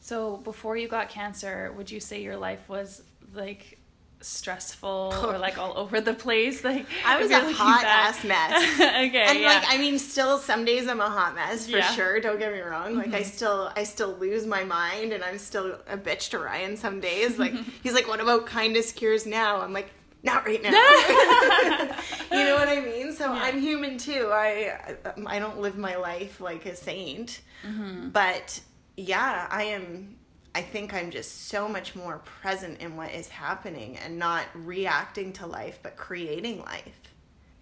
[0.00, 3.02] So before you got cancer would you say your life was
[3.34, 3.77] like
[4.20, 6.64] stressful or like all over the place.
[6.64, 8.08] Like I was a hot back.
[8.08, 8.74] ass mess.
[8.80, 9.46] okay, and yeah.
[9.46, 11.90] like I mean, still some days I'm a hot mess for yeah.
[11.92, 12.20] sure.
[12.20, 12.96] Don't get me wrong.
[12.96, 13.16] Like mm-hmm.
[13.16, 17.00] I still I still lose my mind, and I'm still a bitch to Ryan some
[17.00, 17.38] days.
[17.38, 19.90] Like he's like, "What about kindness cures now?" I'm like.
[20.20, 20.70] Not right now.
[20.72, 23.12] you know what I mean?
[23.12, 23.40] So yeah.
[23.40, 24.30] I'm human too.
[24.32, 24.96] I
[25.28, 28.08] I don't live my life like a saint, mm-hmm.
[28.08, 28.60] but
[28.96, 30.17] yeah, I am
[30.58, 35.32] I think I'm just so much more present in what is happening and not reacting
[35.34, 37.00] to life, but creating life.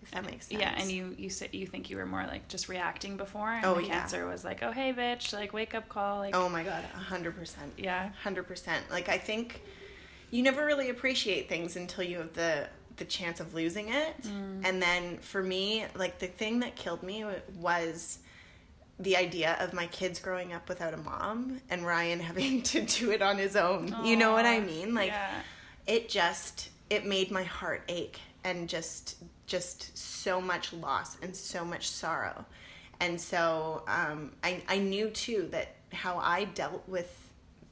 [0.02, 0.62] If that makes sense.
[0.62, 3.66] Yeah, and you you said you think you were more like just reacting before, and
[3.66, 4.00] oh, the yeah.
[4.00, 6.35] cancer was like, oh hey bitch, like wake up call, like.
[6.35, 7.70] Oh my god, hundred percent.
[7.76, 8.82] Yeah, hundred percent.
[8.90, 9.61] Like I think
[10.30, 14.62] you never really appreciate things until you have the the chance of losing it, mm.
[14.64, 17.26] and then for me, like the thing that killed me
[17.59, 18.20] was
[18.98, 23.11] the idea of my kids growing up without a mom and Ryan having to do
[23.11, 23.90] it on his own.
[23.90, 24.94] Aww, you know what I mean?
[24.94, 25.40] Like yeah.
[25.87, 31.64] it just it made my heart ache and just just so much loss and so
[31.64, 32.44] much sorrow.
[33.00, 37.22] And so um, I I knew too that how I dealt with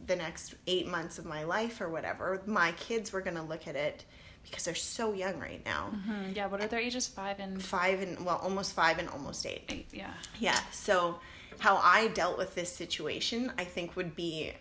[0.06, 3.76] the next eight months of my life or whatever, my kids were gonna look at
[3.76, 4.04] it
[4.44, 5.90] because they're so young right now.
[5.94, 6.32] Mm-hmm.
[6.34, 7.06] Yeah, what are their ages?
[7.06, 9.64] Five and five and well, almost five and almost eight.
[9.68, 10.10] Eight, yeah.
[10.38, 10.58] Yeah.
[10.72, 11.18] So
[11.58, 14.52] how I dealt with this situation, I think, would be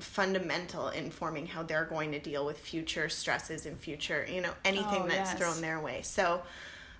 [0.00, 4.52] fundamental in forming how they're going to deal with future stresses and future, you know,
[4.64, 5.38] anything oh, that's yes.
[5.38, 6.02] thrown their way.
[6.02, 6.42] So.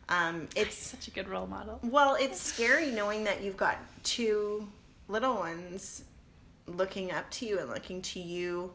[0.08, 1.80] Um, it's such a good role model.
[1.82, 4.68] Well, it's scary knowing that you've got two
[5.08, 6.04] little ones
[6.66, 8.72] looking up to you and looking to you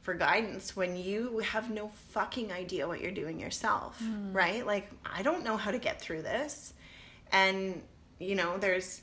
[0.00, 4.34] for guidance when you have no fucking idea what you're doing yourself, mm.
[4.34, 4.66] right?
[4.66, 6.72] Like, I don't know how to get through this.
[7.32, 7.82] And,
[8.18, 9.02] you know, there's,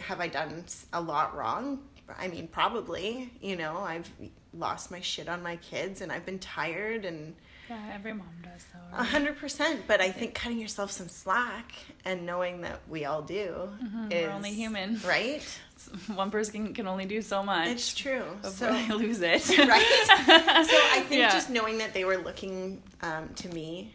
[0.00, 1.80] have I done a lot wrong?
[2.18, 4.10] I mean, probably, you know, I've
[4.54, 7.34] lost my shit on my kids and I've been tired and.
[7.68, 8.98] Yeah, every mom does though.
[8.98, 11.72] A hundred percent, but I think cutting yourself some slack
[12.04, 15.42] and knowing that we all do mm-hmm, is we're only human, right?
[16.14, 17.68] one person can only do so much.
[17.68, 18.24] It's true.
[18.42, 19.48] So I lose it.
[19.58, 20.64] right.
[20.66, 21.30] So I think yeah.
[21.30, 23.94] just knowing that they were looking um, to me,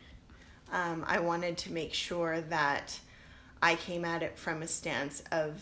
[0.72, 3.00] um, I wanted to make sure that
[3.62, 5.62] I came at it from a stance of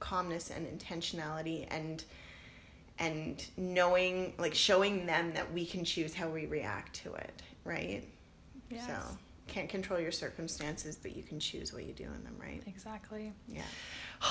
[0.00, 2.04] calmness and intentionality and
[2.98, 8.04] and knowing like showing them that we can choose how we react to it right
[8.70, 8.86] yes.
[8.86, 12.62] so can't control your circumstances but you can choose what you do in them right
[12.66, 13.62] exactly yeah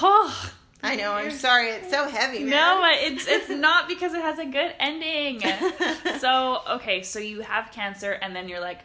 [0.02, 0.52] Oh,
[0.84, 1.13] I know.
[1.13, 1.69] I'm sorry.
[1.69, 2.39] It's so heavy.
[2.39, 2.50] Man.
[2.50, 5.41] No, but it's it's not because it has a good ending.
[6.19, 8.82] so okay, so you have cancer, and then you're like,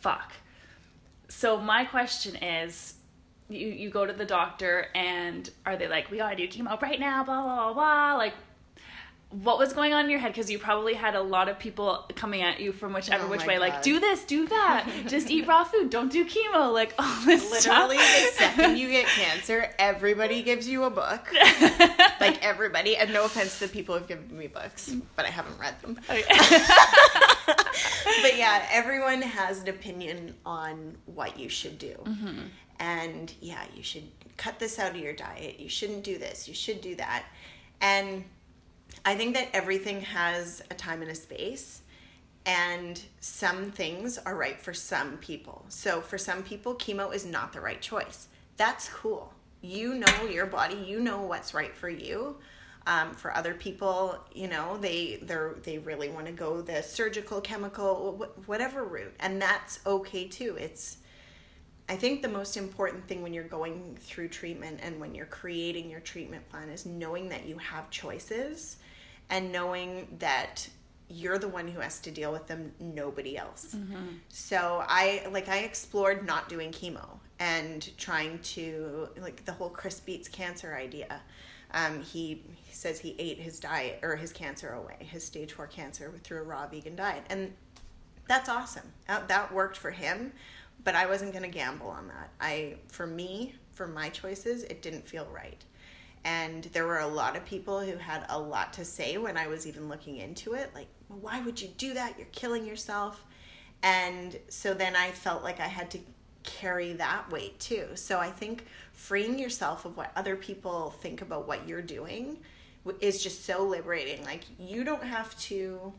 [0.00, 0.32] fuck.
[1.28, 2.94] So my question is,
[3.48, 7.00] you you go to the doctor, and are they like, we gotta do chemo right
[7.00, 7.24] now?
[7.24, 8.16] Blah blah blah blah.
[8.16, 8.34] Like,
[9.32, 10.32] what was going on in your head?
[10.32, 13.46] Because you probably had a lot of people coming at you from whichever Oh which
[13.46, 17.24] way, like, do this, do that, just eat raw food, don't do chemo, like all
[17.24, 21.32] this Literally, the second you get cancer, everybody gives you a book.
[22.20, 25.58] Like everybody, and no offense to the people who've given me books, but I haven't
[25.58, 25.98] read them.
[26.08, 26.22] Oh, okay.
[28.22, 31.96] but yeah, everyone has an opinion on what you should do.
[32.04, 32.38] Mm-hmm.
[32.78, 34.04] And yeah, you should
[34.36, 35.58] cut this out of your diet.
[35.58, 36.46] You shouldn't do this.
[36.46, 37.24] You should do that.
[37.80, 38.24] And
[39.04, 41.82] I think that everything has a time and a space.
[42.44, 45.64] And some things are right for some people.
[45.68, 48.28] So for some people, chemo is not the right choice.
[48.56, 49.32] That's cool.
[49.60, 50.74] You know your body.
[50.74, 52.36] You know what's right for you.
[52.84, 57.40] Um, for other people, you know, they they they really want to go the surgical,
[57.40, 60.56] chemical, wh- whatever route, and that's okay too.
[60.58, 60.96] It's
[61.88, 65.90] I think the most important thing when you're going through treatment and when you're creating
[65.90, 68.78] your treatment plan is knowing that you have choices
[69.32, 70.68] and knowing that
[71.08, 73.74] you're the one who has to deal with them, nobody else.
[74.28, 79.98] So I like I explored not doing chemo and trying to like the whole Chris
[80.00, 81.20] Beats cancer idea.
[81.74, 85.66] Um, he, he says he ate his diet or his cancer away, his stage four
[85.66, 87.54] cancer through a raw vegan diet, and
[88.28, 88.92] that's awesome.
[89.08, 90.32] That, that worked for him,
[90.84, 92.28] but I wasn't going to gamble on that.
[92.40, 95.64] I, for me, for my choices, it didn't feel right.
[96.24, 99.48] And there were a lot of people who had a lot to say when I
[99.48, 100.70] was even looking into it.
[100.74, 102.16] Like, well, why would you do that?
[102.16, 103.24] You're killing yourself.
[103.82, 105.98] And so then I felt like I had to
[106.44, 107.88] carry that weight too.
[107.94, 112.38] So I think freeing yourself of what other people think about what you're doing
[113.00, 114.24] is just so liberating.
[114.24, 115.92] Like, you don't have to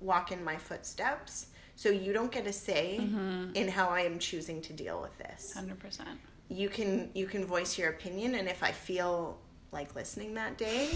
[0.00, 1.46] walk in my footsteps.
[1.76, 3.54] So you don't get a say mm-hmm.
[3.54, 6.08] in how I am choosing to deal with this Hundred percent.
[6.48, 9.36] you can you can voice your opinion and if i feel
[9.76, 10.88] like listening that day.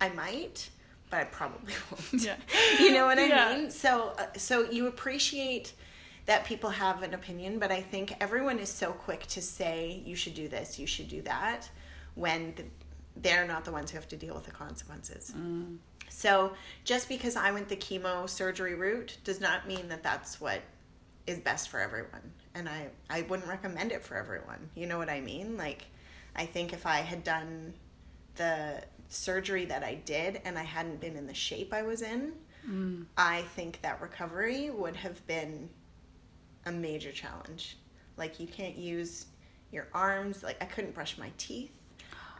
[0.00, 0.68] I might
[1.10, 2.24] but i probably won't.
[2.24, 2.36] Yeah.
[2.80, 3.54] you know what i Yeah.
[3.54, 3.70] mean?
[3.70, 5.74] So uh, so you appreciate
[6.24, 10.16] that people have an opinion but i think everyone is so quick to say you
[10.16, 11.68] should do this you should do that
[12.14, 12.64] when the,
[13.16, 15.34] they're not the ones who have to deal with the consequences.
[16.08, 16.52] So
[16.84, 20.60] just because i went the chemo surgery route does not mean that that's what
[21.26, 24.70] is best for everyone and i i wouldn't recommend it for everyone.
[24.74, 25.58] You know what i mean?
[25.58, 25.82] Like
[26.34, 27.74] i think if i had done
[28.36, 32.32] the surgery that i did and i hadn't been in the shape i was in
[32.68, 33.04] mm.
[33.16, 35.68] i think that recovery would have been
[36.66, 37.76] a major challenge.
[38.16, 39.26] Like you can't use
[39.72, 41.72] your arms like i couldn't brush my teeth.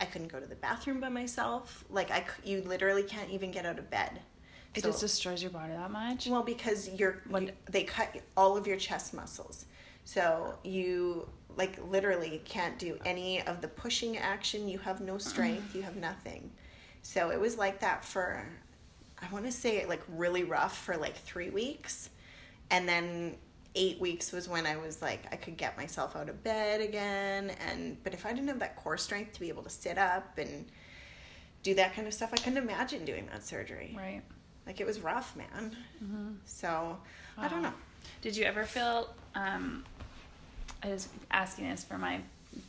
[0.01, 1.85] I couldn't go to the bathroom by myself.
[1.91, 4.21] Like I, you literally can't even get out of bed.
[4.75, 6.27] It So- just destroys your body that much.
[6.27, 9.67] well, because you're When- you- they cut all of your chest muscles,
[10.05, 14.69] so you like literally can't do any of the pushing action.
[14.69, 15.75] You have no strength.
[15.75, 16.51] You have nothing.
[17.03, 18.47] So it was like that for,
[19.21, 22.11] I want to say like really rough for like three weeks,
[22.71, 23.37] and then
[23.75, 27.53] eight weeks was when I was like I could get myself out of bed again.
[27.69, 30.39] And but if I didn't have that core strength to be able to sit up
[30.39, 30.67] and
[31.63, 33.95] do that kind of stuff, I couldn't imagine doing that surgery.
[33.97, 34.23] right.
[34.67, 35.77] Like it was rough, man.
[36.03, 36.29] Mm-hmm.
[36.45, 36.97] So
[37.37, 37.73] I don't know.
[38.21, 39.13] Did you ever feel?
[39.35, 39.85] Um,
[40.83, 42.21] I was asking this for my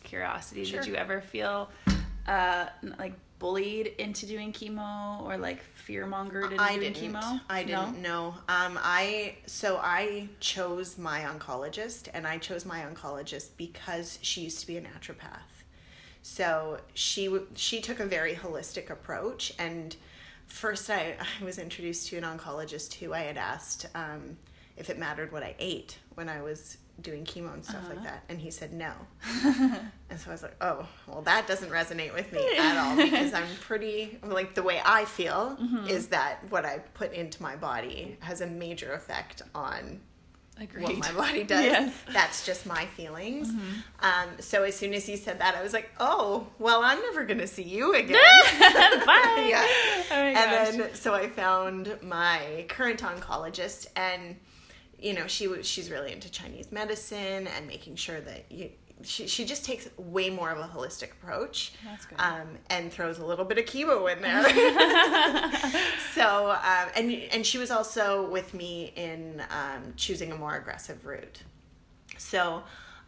[0.03, 0.63] curiosity.
[0.65, 0.79] Sure.
[0.79, 1.69] Did you ever feel
[2.27, 2.67] uh,
[2.99, 7.15] like bullied into doing chemo or like fear mongered into I doing didn't.
[7.15, 7.41] chemo?
[7.49, 8.35] I didn't know.
[8.47, 14.59] Um, I so I chose my oncologist, and I chose my oncologist because she used
[14.61, 15.53] to be a naturopath.
[16.21, 19.95] So she she took a very holistic approach, and
[20.47, 24.37] first I, I was introduced to an oncologist who I had asked um,
[24.77, 28.05] if it mattered what I ate when I was doing chemo and stuff like uh-huh.
[28.05, 28.91] that, and he said no.
[30.09, 33.33] And so I was like, oh, well, that doesn't resonate with me at all because
[33.33, 35.87] I'm pretty, like, the way I feel mm-hmm.
[35.87, 40.01] is that what I put into my body has a major effect on
[40.61, 40.83] Agreed.
[40.83, 41.63] what my body does.
[41.63, 41.93] Yes.
[42.11, 43.51] That's just my feelings.
[43.51, 44.05] Mm-hmm.
[44.05, 47.23] Um, so as soon as he said that, I was like, oh, well, I'm never
[47.23, 48.19] going to see you again.
[48.59, 49.47] Bye.
[49.49, 49.65] yeah.
[49.65, 50.43] Oh my gosh.
[50.43, 54.35] and then so I found my current oncologist, and
[54.99, 58.69] you know she was she's really into Chinese medicine and making sure that you.
[59.05, 62.17] She, she just takes way more of a holistic approach That's good.
[62.21, 64.43] um, and throws a little bit of chemo in there.
[66.15, 71.05] so um, and and she was also with me in um, choosing a more aggressive
[71.05, 71.41] route.
[72.17, 72.63] So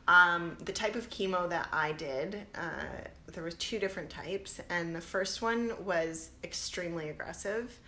[0.07, 4.95] Um, the type of chemo that I did, uh, there was two different types, and
[4.95, 7.79] the first one was extremely aggressive.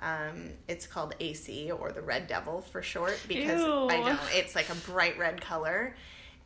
[0.00, 3.88] Um, it's called AC or the Red Devil for short because Ew.
[3.88, 5.96] I know it's like a bright red color,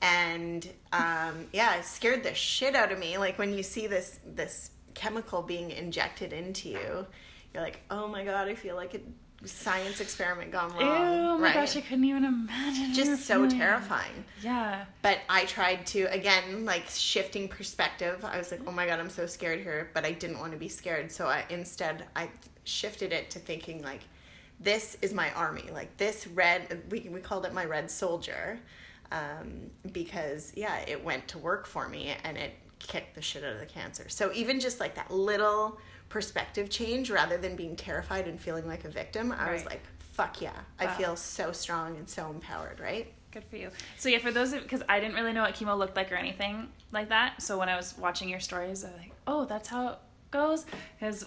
[0.00, 3.18] and um, yeah, it scared the shit out of me.
[3.18, 7.06] Like when you see this this chemical being injected into you,
[7.52, 9.00] you're like, oh my god, I feel like a
[9.46, 11.14] science experiment gone Ew, wrong.
[11.16, 11.54] oh my right?
[11.54, 12.92] gosh, I couldn't even imagine.
[12.92, 14.24] just so terrifying.
[14.42, 14.84] Yeah.
[15.02, 18.24] But I tried to again, like shifting perspective.
[18.24, 20.58] I was like, "Oh my god, I'm so scared here," but I didn't want to
[20.58, 21.10] be scared.
[21.10, 22.28] So I instead I
[22.70, 24.00] shifted it to thinking like,
[24.60, 25.68] "This is my army.
[25.72, 26.82] Like this red.
[26.90, 28.58] We we called it my red soldier,
[29.12, 33.52] um, because yeah, it went to work for me and it kicked the shit out
[33.52, 34.08] of the cancer.
[34.08, 35.78] So even just like that little
[36.08, 40.40] perspective change, rather than being terrified and feeling like a victim, I was like, "Fuck
[40.40, 40.52] yeah!
[40.78, 43.12] I feel so strong and so empowered." Right.
[43.32, 43.70] Good for you.
[43.96, 46.68] So yeah, for those because I didn't really know what chemo looked like or anything
[46.90, 47.40] like that.
[47.40, 49.98] So when I was watching your stories, I was like, oh, that's how it
[50.32, 50.66] goes.
[50.98, 51.26] Because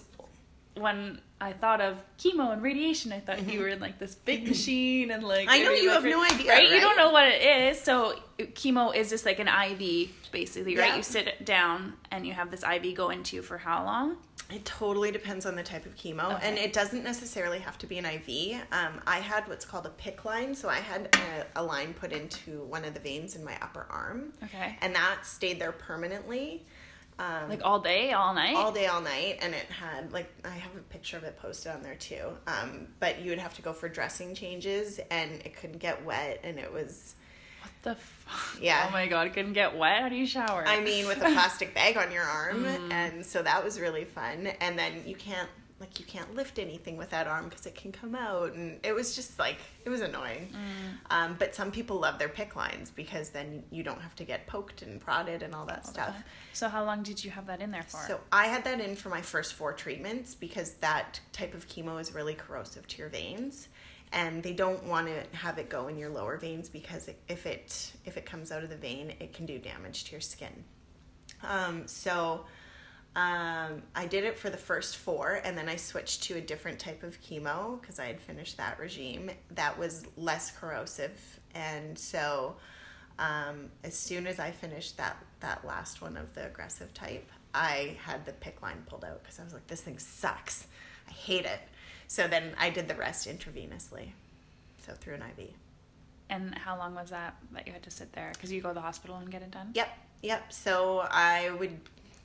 [0.74, 4.46] when I thought of chemo and radiation, I thought you were in like this big
[4.48, 5.50] machine and like Mm-hmm.
[5.50, 6.68] I know you have no idea, right?
[6.70, 7.80] You don't know what it is.
[7.80, 10.88] So chemo is just like an IV, basically, right?
[10.90, 10.96] Yeah.
[10.96, 14.16] You sit down and you have this IV go into you for how long?
[14.50, 16.46] It totally depends on the type of chemo, Okay.
[16.48, 18.60] and it doesn't necessarily have to be an IV.
[18.72, 21.14] Um, I had what's called a PICC line, so I had
[21.56, 24.76] a, a line put into one of the veins in my upper arm, Okay.
[24.82, 26.62] and that stayed there permanently,
[27.18, 28.56] um, Like all day, all night.
[28.56, 29.38] all day, all night.
[29.42, 32.30] And it had like I have a picture of it posted on there too.
[32.46, 36.40] Um, but you would have to go for dressing changes, and it couldn't get wet,
[36.42, 37.14] and it was.
[37.62, 37.94] what the?
[38.00, 38.60] Fuck?
[38.62, 38.86] Yeah.
[38.88, 40.02] Oh my god, couldn't get wet.
[40.02, 40.64] How do you shower?
[40.66, 42.92] I mean, with a plastic bag on your arm, Mm.
[42.92, 44.46] and so that was really fun.
[44.60, 45.48] And then you can't
[45.84, 48.94] like you can't lift anything with that arm because it can come out, and it
[48.94, 50.48] was just like it was annoying.
[50.50, 51.14] Mm.
[51.14, 54.46] Um, but some people love their PICC lines because then you don't have to get
[54.46, 56.16] poked and prodded and all that stuff.
[56.54, 57.98] So how long did you have that in there for?
[58.08, 62.00] So I had that in for my first four treatments because that type of chemo
[62.00, 63.68] is really corrosive to your veins,
[64.10, 67.44] and they don't want to have it go in your lower veins because it, if
[67.44, 70.64] it if it comes out of the vein, it can do damage to your skin.
[71.42, 72.46] Um, so
[73.16, 76.78] um, I did it for the first four, and then I switched to a different
[76.78, 81.18] type of chemo because I had finished that regime that was less corrosive,
[81.54, 82.56] and so
[83.18, 87.96] um, as soon as I finished that that last one of the aggressive type, I
[88.02, 90.66] had the PICC line pulled out because I was like, this thing sucks,
[91.08, 91.60] I hate it.
[92.08, 94.08] So then I did the rest intravenously,
[94.84, 95.50] so through an IV.
[96.30, 98.30] And how long was that that you had to sit there?
[98.32, 99.70] Because you go to the hospital and get it done.
[99.74, 99.88] Yep,
[100.22, 100.52] yep.
[100.52, 101.78] So I would,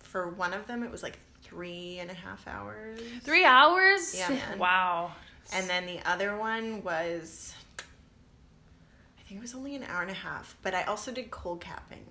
[0.10, 3.00] for one of them, it was like three and a half hours.
[3.22, 4.15] Three hours.
[4.17, 4.58] Yeah, man.
[4.60, 5.12] Wow.
[5.54, 10.15] And then the other one was, I think it was only an hour and a
[10.15, 12.06] half, but I also did cold capping.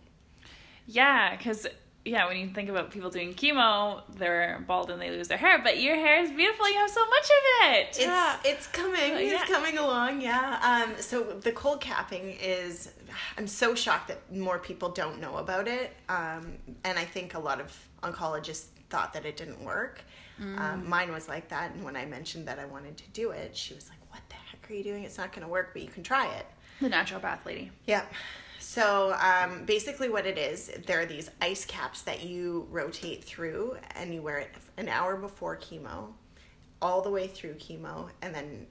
[0.87, 1.67] Yeah, because
[2.09, 5.61] yeah, when you think about people doing chemo, they're bald and they lose their hair,
[5.63, 6.69] but your hair is beautiful.
[6.69, 7.87] You have so much of it.
[7.91, 8.37] It's Yeah.
[8.45, 9.13] it's coming.
[9.13, 9.41] Yeah.
[9.43, 10.21] It's coming along.
[10.21, 10.59] Yeah.
[10.89, 11.01] Um.
[11.01, 12.93] So the cold capping is.
[13.37, 15.95] I'm so shocked that more people don't know about it.
[16.09, 16.59] Um.
[16.85, 20.01] And I think a lot of oncologists thought that it didn't work.
[20.41, 20.59] Mm.
[20.59, 21.73] Um, mine was like that.
[21.75, 24.37] And when I mentioned that I wanted to do it, she was like, "What the
[24.37, 25.03] heck are you doing?
[25.05, 26.47] It's not going to work, but you can try it."
[26.81, 27.73] the naturopath lady.
[27.87, 28.05] Yeah.
[28.69, 33.79] So um, basically, what it is, there are these ice caps that you rotate through,
[33.97, 36.13] and you wear it an hour before chemo,
[36.83, 38.67] all the way through chemo, and then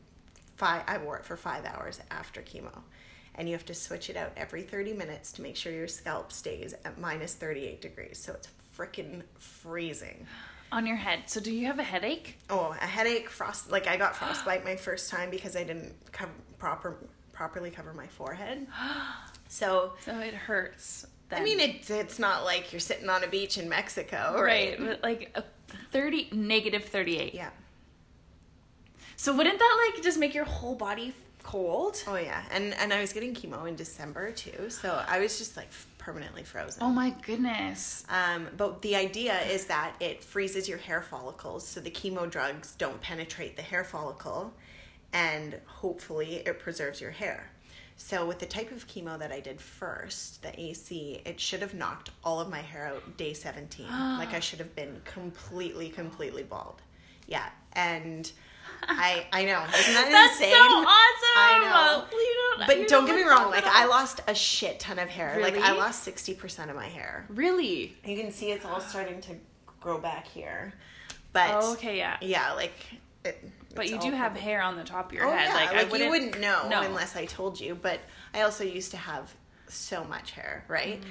[0.56, 0.84] five.
[0.86, 2.84] I wore it for five hours after chemo,
[3.34, 6.32] and you have to switch it out every thirty minutes to make sure your scalp
[6.32, 8.20] stays at minus thirty-eight degrees.
[8.20, 10.28] So it's freaking freezing.
[10.72, 11.24] On your head.
[11.26, 12.38] So do you have a headache?
[12.52, 13.72] Oh, a headache, frost.
[13.72, 16.98] Like I got frostbite my first time because I didn't cover, proper
[17.34, 18.68] properly cover my forehead.
[19.48, 21.08] So So it hurts.
[21.30, 21.42] Then.
[21.42, 24.80] I mean, it's it's not like you're sitting on a beach in Mexico, right, right?
[24.80, 25.44] but like a
[25.92, 27.34] thirty negative thirty eight.
[27.34, 27.50] Yeah.
[29.18, 32.02] So wouldn't that like just make your whole body cold?
[32.08, 35.58] Oh yeah, and and I was getting chemo in December too, so I was just
[35.58, 36.82] like permanently frozen.
[36.84, 38.06] Oh my goodness.
[38.10, 42.76] Um, but the idea is that it freezes your hair follicles, so the chemo drugs
[42.78, 44.54] don't penetrate the hair follicle,
[45.12, 47.50] and hopefully it preserves your hair.
[48.00, 51.73] So with the type of chemo that I did first, the AC, it should have
[51.73, 53.87] knocked all of my hair out day 17.
[53.89, 56.81] like I should have been completely, completely bald.
[57.27, 58.31] Yeah, and
[58.83, 60.54] I I know isn't that That's insane?
[60.54, 61.37] so awesome.
[61.37, 62.06] I know.
[62.58, 65.39] Don't, But you don't get me wrong, like I lost a shit ton of hair.
[65.41, 67.25] Like I lost sixty percent of my hair.
[67.29, 67.95] Really?
[68.06, 69.33] You can see it's all starting to
[69.81, 70.73] grow back here.
[71.33, 72.17] But Oh, okay, yeah.
[72.21, 72.73] yeah, like
[73.25, 73.43] it,
[73.78, 75.48] But you do have hair on the top of your Oh head.
[75.48, 76.82] yeah, like, like, I wouldn't, you wouldn't know no.
[76.82, 77.75] unless I told you.
[77.75, 78.00] But
[78.34, 79.34] I also used to have
[79.69, 81.02] so much hair, right?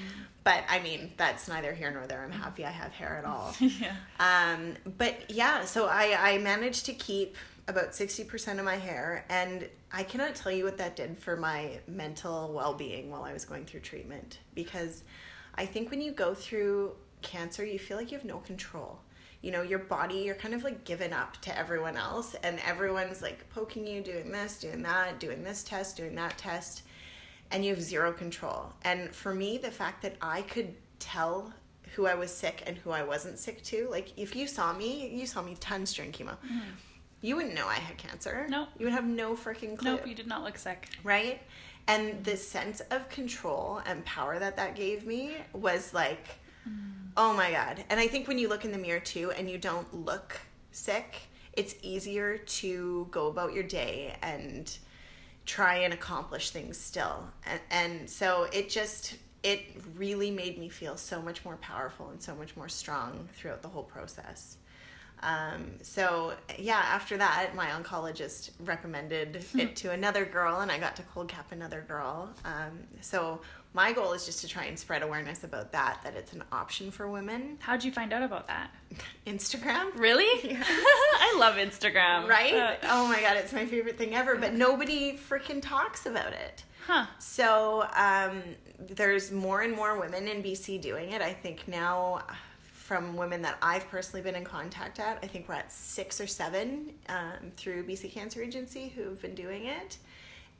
[0.45, 2.23] But I mean, that's neither here nor there.
[2.23, 3.55] I'm happy I have hair at all.
[3.61, 3.95] yeah.
[4.21, 7.37] Um, but yeah, so I, I managed to keep
[7.69, 11.81] about 60% of my hair, and I cannot tell you what that did for my
[11.89, 14.39] mental well being while I was going through treatment.
[14.55, 15.03] Because
[15.57, 16.93] I think when you go through
[17.23, 19.01] cancer, you feel like you have no control.
[19.43, 23.23] You know, your body, you're kind of like given up to everyone else, and everyone's
[23.23, 26.83] like poking you, doing this, doing that, doing this test, doing that test,
[27.51, 28.73] and you have zero control.
[28.83, 31.53] And for me, the fact that I could tell
[31.95, 35.09] who I was sick and who I wasn't sick to, like if you saw me,
[35.09, 36.31] you saw me tons during chemo.
[36.31, 36.61] Mm-hmm.
[37.23, 38.47] You wouldn't know I had cancer.
[38.49, 38.69] Nope.
[38.79, 40.89] You would have no freaking clue Nope, you did not look sick.
[41.03, 41.41] right?
[41.89, 46.27] And the sense of control and power that that gave me was like,
[46.69, 47.06] mm.
[47.17, 47.85] Oh my God.
[47.89, 50.39] And I think when you look in the mirror too and you don't look
[50.71, 54.77] sick, it's easier to go about your day and
[55.47, 57.29] try and accomplish things still.
[57.47, 59.61] And, and so it just, it
[59.97, 63.69] really made me feel so much more powerful and so much more strong throughout the
[63.69, 64.59] whole process.
[65.23, 70.97] Um, so yeah, after that, my oncologist recommended it to another girl, and I got
[70.97, 72.31] to cold cap another girl.
[72.45, 73.41] Um, so
[73.77, 76.91] my goal is just to try and spread awareness about that, that it's an option
[76.91, 77.59] for women.
[77.61, 78.71] How'd you find out about that?
[79.27, 80.25] Instagram, Really?
[80.61, 82.27] I love Instagram.
[82.27, 82.55] right?
[82.55, 84.35] Uh, oh my god, it's my favorite thing ever.
[84.37, 86.65] But nobody freaking talks about it.
[86.87, 87.05] huh.
[87.19, 88.43] So um,
[88.79, 91.21] there's more and more women in BC doing it.
[91.21, 92.23] I think now,
[92.73, 96.27] from women that I've personally been in contact at, I think we're at six or
[96.27, 99.99] seven um, through BC Cancer Agency who've been doing it.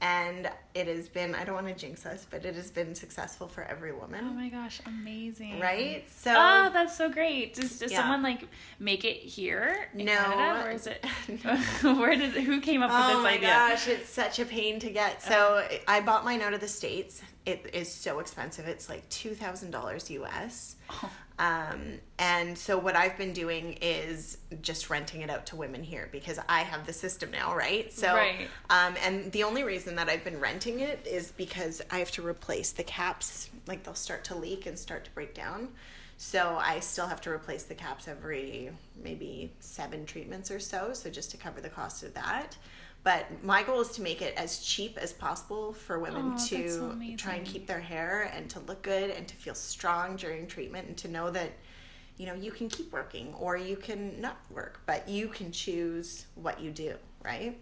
[0.03, 3.49] And it has been, I don't want to jinx us, but it has been successful
[3.49, 5.59] for every woman Oh my gosh, amazing.
[5.59, 6.05] right?
[6.11, 7.55] So, Oh, that's so great.
[7.55, 8.01] Does, does Yeah.
[8.03, 8.47] someone like
[8.79, 10.13] make it here in No.
[10.15, 11.03] Canada, or is it?
[11.83, 14.79] where did who came up with this idea Oh my gosh, it's such a pain
[14.81, 15.23] to get.
[15.23, 15.77] So oh.
[15.89, 17.23] I bought mine out of the states.
[17.47, 18.67] It is so expensive.
[18.67, 20.77] It's like two thousand dollars US.
[20.91, 21.11] Oh.
[21.39, 26.09] Um, and so what I've been doing is just renting it out to women here
[26.11, 27.93] because I have the system now, right?
[27.93, 28.49] So, Right.
[28.71, 32.27] um, and the only reason that I've been renting it is because I have to
[32.27, 33.51] replace the caps.
[33.67, 35.69] Like they'll start to leak and start to break down.
[36.17, 38.71] So I still have to replace the caps every
[39.05, 40.95] maybe seven treatments or so.
[40.95, 42.57] So just to cover the cost of that.
[43.07, 46.57] But my goal is to make it as cheap as possible for women Oh, so
[46.57, 50.49] to try and keep their hair and to look good and to feel strong during
[50.49, 51.53] treatment and to know that
[52.17, 56.27] you know you can keep working or you can not work but you can choose
[56.35, 56.95] what you do
[57.25, 57.57] right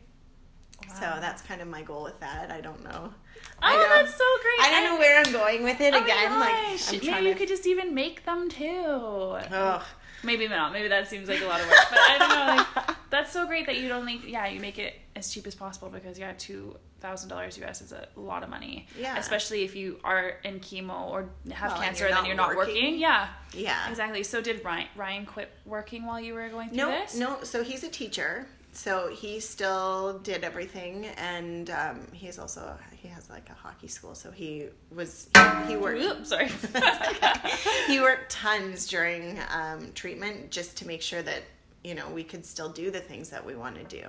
[0.89, 3.89] so that's kind of my goal with that i don't know Oh, I know.
[3.97, 4.61] that's so great.
[4.67, 7.39] i don't know where i'm going with it Oh again like i'm maybe you to
[7.39, 9.37] could just even make them too.
[9.53, 9.83] Ugh.
[10.25, 10.73] Maybe not.
[10.73, 11.77] Maybe that seems like a lot of work.
[11.91, 12.57] But I don't know.
[12.87, 14.27] Like, that's so great that you don't like.
[14.27, 17.93] Yeah, you make it as cheap as possible because yeah, two thousand dollars US is
[17.93, 18.87] a lot of money.
[18.99, 19.19] Yeah.
[19.19, 22.35] Especially if you are in chemo or have Well, and cancer you're and then you're
[22.37, 22.75] not working.
[22.75, 22.99] working.
[22.99, 23.29] Yeah.
[23.53, 24.23] yeah Exactly.
[24.23, 27.15] So did Ryan Ryan quit working while you were going through no this?
[27.15, 28.47] no so he's a teacher
[28.77, 34.15] so he still did everything and um, he's also he has like a hockey school.
[34.15, 35.31] So he was
[35.69, 36.51] he worked Oops, sorry.
[37.87, 41.43] he worked tons during um, treatment just to make sure that
[41.85, 44.07] you know we could still do the things that we want to do.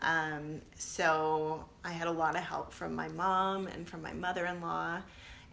[0.00, 5.00] Um, so i had a lot of help from my mom and from my mother-in-law.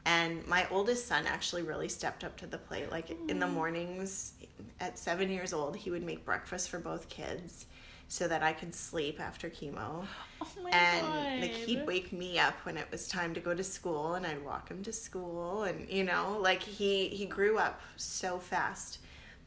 [0.05, 2.89] And my oldest son actually really stepped up to the plate.
[2.89, 4.33] Like in the mornings
[4.79, 7.65] at seven years old he would make breakfast for both kids
[8.09, 10.05] so that i could sleep after chemo.
[10.41, 13.63] Oh my and like he'd wake me up when it was time to go to
[13.63, 17.81] school and i'd walk him to school and you know like he he grew up
[17.95, 18.99] so fast.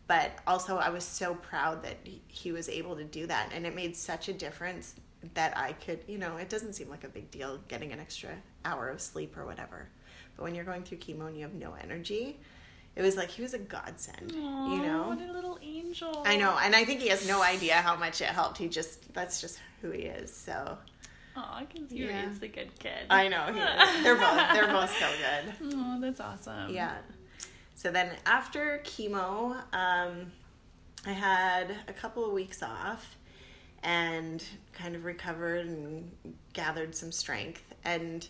[0.06, 1.96] But also i was so proud that
[2.28, 4.96] he was able to do that and it made such a difference
[5.32, 8.30] that i could you know it doesn't seem like a big deal getting an extra
[8.66, 9.88] hour of sleep or whatever.
[10.36, 12.38] But when you're going through chemo and you have no energy
[12.96, 16.22] it was like he was a godsend Aw, you know what a little angel.
[16.26, 19.12] i know and i think he has no idea how much it helped he just
[19.14, 20.76] that's just who he is so
[21.34, 22.28] Oh, I can see Yeah.
[22.28, 23.06] he's a good kid.
[23.08, 23.46] I know.
[23.54, 24.02] He is.
[24.02, 25.72] They're both they're both so good.
[25.74, 26.74] Oh, that's awesome.
[26.74, 26.98] Yeah.
[27.74, 30.30] So then after chemo, um,
[31.06, 33.16] I had a couple of weeks off
[33.82, 36.10] and kind of recovered and
[36.52, 37.62] gathered some strength.
[37.82, 38.28] And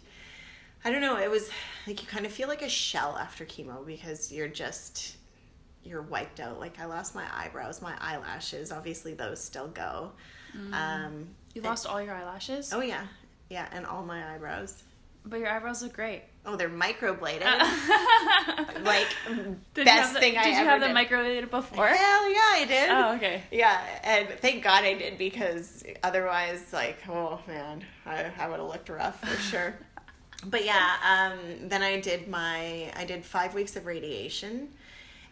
[0.84, 1.48] I don't know, it was
[1.86, 5.16] like you kind of feel like a shell after chemo because you're just
[5.84, 6.58] you're wiped out.
[6.60, 8.70] Like I lost my eyebrows, my eyelashes.
[8.72, 10.12] Obviously, those still go.
[10.72, 13.06] Um, You lost all your eyelashes, oh yeah,
[13.48, 14.82] yeah, and all my eyebrows.
[15.24, 16.22] but your eyebrows look great.
[16.44, 17.42] Oh, they're microbladed.
[18.84, 19.06] like, like
[19.74, 21.08] did best the, thing I ever Did you have them did.
[21.08, 21.86] microbladed before?
[21.86, 22.90] Hell yeah, I did.
[22.90, 23.42] Oh, okay.
[23.52, 28.68] Yeah, and thank God I did because otherwise, like, oh man, I, I would have
[28.68, 29.74] looked rough for sure.
[30.44, 34.68] but yeah, um, then I did my I did five weeks of radiation,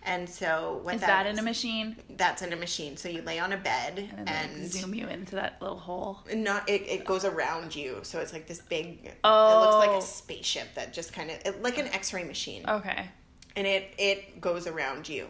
[0.03, 1.97] and so what Is that in a machine?
[2.17, 2.97] That's in a machine.
[2.97, 6.21] So you lay on a bed And, and, zoom you into that little hole.
[6.35, 8.01] not it, it goes around you.
[8.03, 8.99] So it's like this big.
[9.05, 9.09] oh.
[9.11, 9.61] It Oh.
[9.61, 13.07] looks like a spaceship that just kind of like an X-ray machine, Okay.
[13.57, 15.27] and it it goes around you.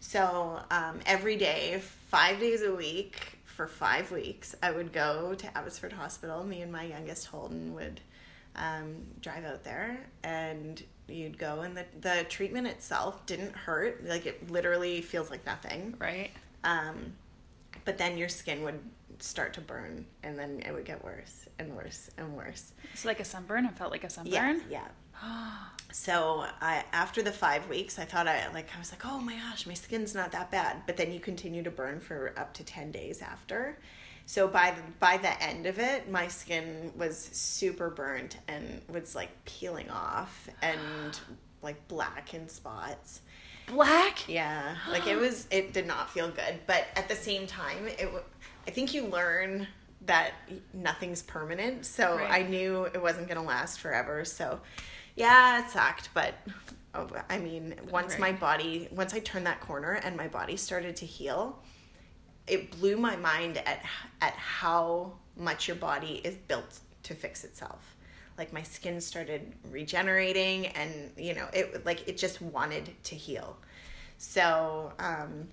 [0.00, 5.58] So um, every day, five days a week for five weeks, I would go to
[5.58, 6.44] Abbotsford Hospital.
[6.44, 8.00] Me and my youngest Holden would
[8.56, 14.04] um, drive out there, and you'd go, and the the treatment itself didn't hurt.
[14.06, 15.94] Like it literally feels like nothing.
[15.98, 16.30] Right.
[16.64, 17.12] Um,
[17.84, 18.80] but then your skin would
[19.18, 22.72] start to burn, and then it would get worse and worse and worse.
[22.92, 23.66] It's like a sunburn.
[23.66, 24.80] It felt like a sunburn Yeah,
[25.22, 25.58] yeah.
[25.92, 29.34] So I after the five weeks, I thought I like I was like, oh my
[29.36, 30.82] gosh, my skin's not that bad.
[30.86, 33.78] But then you continue to burn for up to ten days after.
[34.28, 39.14] So by the, by the end of it, my skin was super burnt and was
[39.14, 41.18] like peeling off and
[41.62, 43.20] like black in spots.
[43.68, 44.28] Black.
[44.28, 45.46] Yeah, like it was.
[45.50, 48.08] It did not feel good, but at the same time, it.
[48.66, 49.66] I think you learn
[50.06, 50.32] that
[50.72, 51.86] nothing's permanent.
[51.86, 52.30] So Right.
[52.44, 54.24] I knew it wasn't gonna last forever.
[54.24, 54.60] So,
[55.14, 56.34] yeah, it sucked, but.
[56.94, 58.20] Oh, I mean, once Right.
[58.20, 61.62] my body, once I turned that corner and my body started to heal,
[62.46, 63.84] it blew my mind at
[64.20, 67.96] at how much your body is built to fix itself.
[68.38, 73.56] Like my skin started regenerating, and you know, it like it just wanted to heal.
[74.18, 75.48] So, um,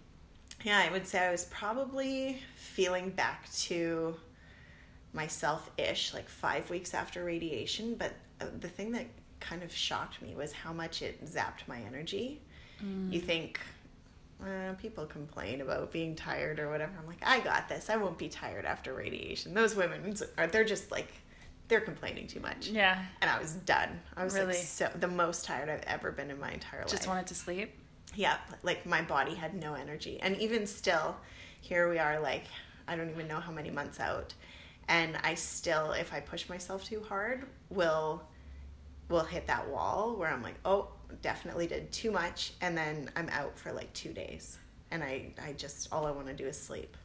[0.64, 4.16] yeah, I would say I was probably feeling back to
[5.14, 7.96] myself ish like five weeks after radiation.
[7.96, 9.08] But uh, the thing that
[9.39, 12.41] kind of shocked me was how much it zapped my energy.
[13.12, 13.60] You think,
[14.46, 16.91] uh, people complain about being tired or whatever.
[17.00, 17.89] I'm like, I got this.
[17.89, 19.54] I won't be tired after radiation.
[19.54, 21.12] Those women are they're just like
[21.70, 22.68] they're complaining too much.
[22.68, 23.02] Yeah.
[23.22, 24.02] And I was done.
[24.18, 24.48] I was Really?
[24.48, 26.89] like so the most tired I've ever been in my entire life.
[26.89, 27.72] Just wanted to sleep.
[28.16, 30.20] yeah, like my body had no energy.
[30.22, 31.16] And even still,
[31.62, 32.44] here we are like
[32.88, 34.34] I don't even know how many months out.
[34.89, 38.24] And I still if I push myself too hard, will
[39.10, 40.89] will hit that wall where I'm like, "Oh,
[41.22, 44.57] definitely did too much." And then I'm out for like 2 days.
[44.91, 46.95] And I I just all I want to do is sleep.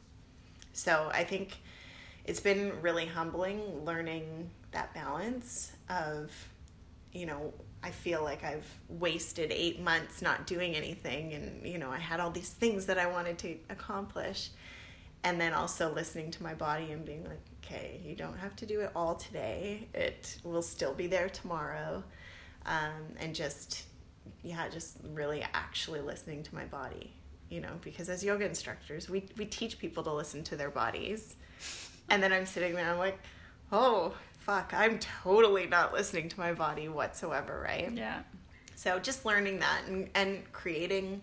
[0.73, 1.57] So, I think
[2.25, 6.31] it's been really humbling learning that balance of
[7.11, 7.51] you know
[7.83, 12.19] i feel like i've wasted eight months not doing anything and you know i had
[12.19, 14.49] all these things that i wanted to accomplish
[15.23, 18.65] and then also listening to my body and being like okay you don't have to
[18.65, 22.03] do it all today it will still be there tomorrow
[22.65, 23.85] um, and just
[24.43, 27.11] yeah just really actually listening to my body
[27.49, 31.35] you know because as yoga instructors we, we teach people to listen to their bodies
[32.09, 33.19] and then i'm sitting there i'm like
[33.71, 38.19] oh fuck i'm totally not listening to my body whatsoever right Yeah.
[38.75, 41.21] so just learning that and, and creating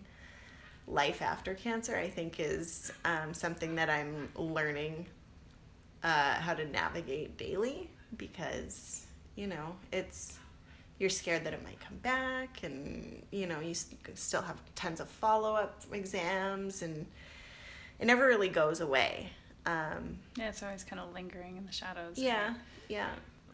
[0.89, 5.05] life after cancer, I think, is um, something that I'm learning
[6.01, 9.05] uh, how to navigate daily because
[9.35, 10.37] you know it's
[10.99, 15.07] you're scared that it might come back, and you know you still have tons of
[15.09, 17.05] follow up exams, and
[17.99, 19.29] it never really goes away.
[19.65, 20.49] Um, Yeah.
[20.49, 22.17] It's always kind of lingering in the shadows.
[22.17, 22.53] yeah,
[22.87, 23.09] yeah.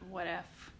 [0.09, 0.71] What if?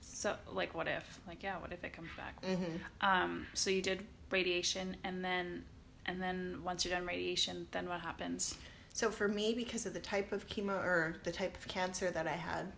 [0.00, 1.20] So like, what if?
[1.26, 1.58] Like, yeah.
[1.58, 2.44] What if it comes back?
[2.44, 3.46] hmm Um.
[3.54, 5.64] So you did radiation, and then,
[6.06, 8.56] and then once you're done radiation, then what happens?
[8.94, 12.26] So for me, because of the type of chemo or the type of cancer that
[12.26, 12.72] I had,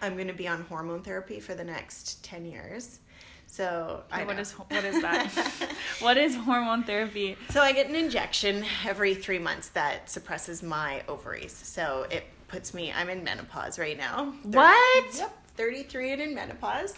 [0.00, 3.00] I'm going to be on hormone therapy for the next ten years.
[3.46, 5.30] So I what is what is that?
[6.00, 7.36] what is hormone therapy?
[7.50, 11.52] so I get an injection every three months that suppresses my ovaries.
[11.52, 12.92] So it puts me.
[12.92, 14.32] I'm in menopause right now.
[14.44, 15.14] Thir- What?
[15.16, 16.94] Yep, 33 and in menopause.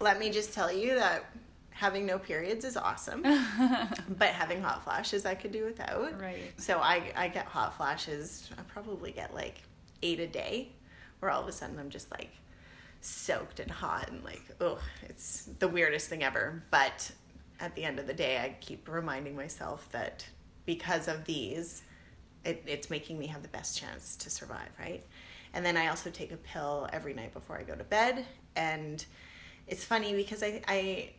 [0.00, 1.24] Let me just tell you that
[1.70, 3.22] having no periods is awesome,
[4.08, 6.20] but having hot flashes I could do without.
[6.20, 6.52] Right.
[6.58, 8.48] So I I get hot flashes.
[8.56, 9.56] I probably get like
[10.02, 10.70] eight a day,
[11.20, 12.30] where all of a sudden I'm just like
[13.00, 16.62] soaked and hot and like oh it's the weirdest thing ever.
[16.70, 17.10] But
[17.60, 20.26] at the end of the day, I keep reminding myself that
[20.64, 21.82] because of these,
[22.44, 25.04] it, it's making me have the best chance to survive, right?
[25.54, 28.26] And then I also take a pill every night before I go to bed.
[28.54, 29.04] And
[29.66, 31.10] it's funny because I, I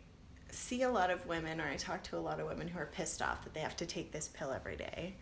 [0.52, 2.86] see a lot of women, or I talk to a lot of women who are
[2.86, 5.16] pissed off that they have to take this pill every day.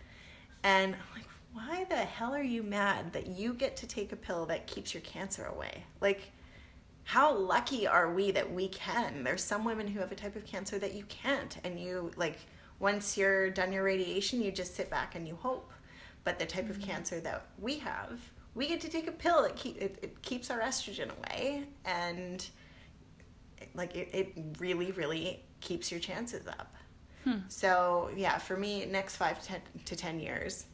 [0.64, 1.28] And I'm like,
[1.58, 4.94] why the hell are you mad that you get to take a pill that keeps
[4.94, 5.84] your cancer away?
[6.02, 6.32] Like,
[7.04, 9.24] how lucky are we that we can?
[9.24, 12.38] There's some women who have a type of cancer that you can't, and you like
[12.80, 15.72] once you're done your radiation, you just sit back and you hope.
[16.24, 16.92] But the type of mm-hmm.
[16.92, 18.20] cancer that we have,
[18.54, 22.48] we get to take a pill that keep it, it keeps our estrogen away, and
[23.74, 26.76] like it, it really really keeps your chances up.
[27.24, 27.40] Hmm.
[27.48, 30.66] So yeah, for me, next five to ten, to 10 years,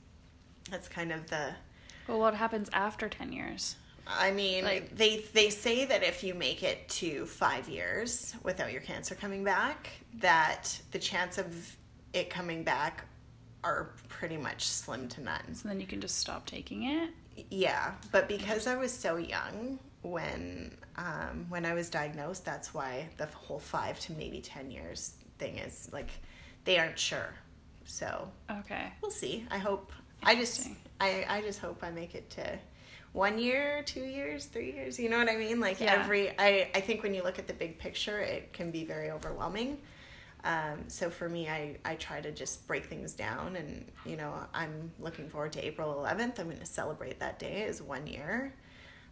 [0.70, 1.54] that's kind of the
[2.08, 3.76] Well, what happens after 10 years?
[4.06, 8.72] I mean, Like- they they say that if you make it to five years without
[8.74, 11.78] your cancer coming back, that the chance of
[12.12, 13.06] it coming back
[13.64, 15.56] are pretty much slim to none.
[15.56, 17.12] So then you can just stop taking it?
[17.50, 23.08] Yeah, but because I was so young when um, when I was diagnosed, that's why
[23.18, 26.10] the whole five to maybe ten years thing is like
[26.66, 27.34] they aren't sure.
[27.86, 28.92] So Okay.
[29.02, 29.46] we'll see.
[29.50, 29.94] I hope.
[30.26, 30.70] I just
[31.00, 32.60] I I just hope I make it to
[33.14, 34.98] one year, two years, three years.
[35.00, 35.60] You know what I mean?
[35.60, 35.94] Like Yeah.
[35.94, 39.12] every I I think when you look at the big picture, it can be very
[39.12, 39.80] overwhelming.
[40.46, 44.34] Um, so for me, I, I try to just break things down, and you know
[44.54, 46.38] I'm looking forward to April 11th.
[46.38, 48.54] I'm going to celebrate that day as one year.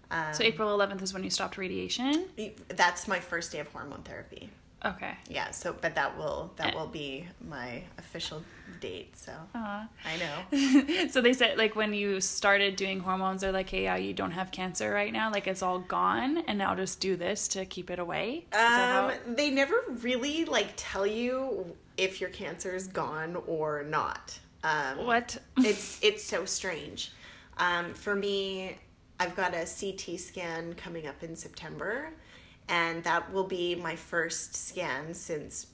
[0.09, 2.25] Um, So April 11th is when you stopped radiation?
[2.67, 4.49] that's my first day of hormone therapy.
[4.83, 5.13] Okay.
[5.29, 5.51] Yeah.
[5.51, 8.43] So, but that will that will be my official
[8.79, 9.15] date.
[9.15, 9.87] So Aw.
[10.05, 11.07] I know.
[11.09, 14.31] so they said like when you started doing hormones they're like hey yeah you don't
[14.31, 17.89] have cancer right now like it's all gone and now just do this to keep
[17.91, 22.87] it away Is Um, how- they never really like tell you if your cancer is
[22.87, 24.39] gone or not.
[24.63, 27.11] Um, what it's it's so strange.
[27.57, 28.77] Um, for me,
[29.19, 32.09] I've got a CT scan coming up in September,
[32.71, 35.67] and that will be my first scan since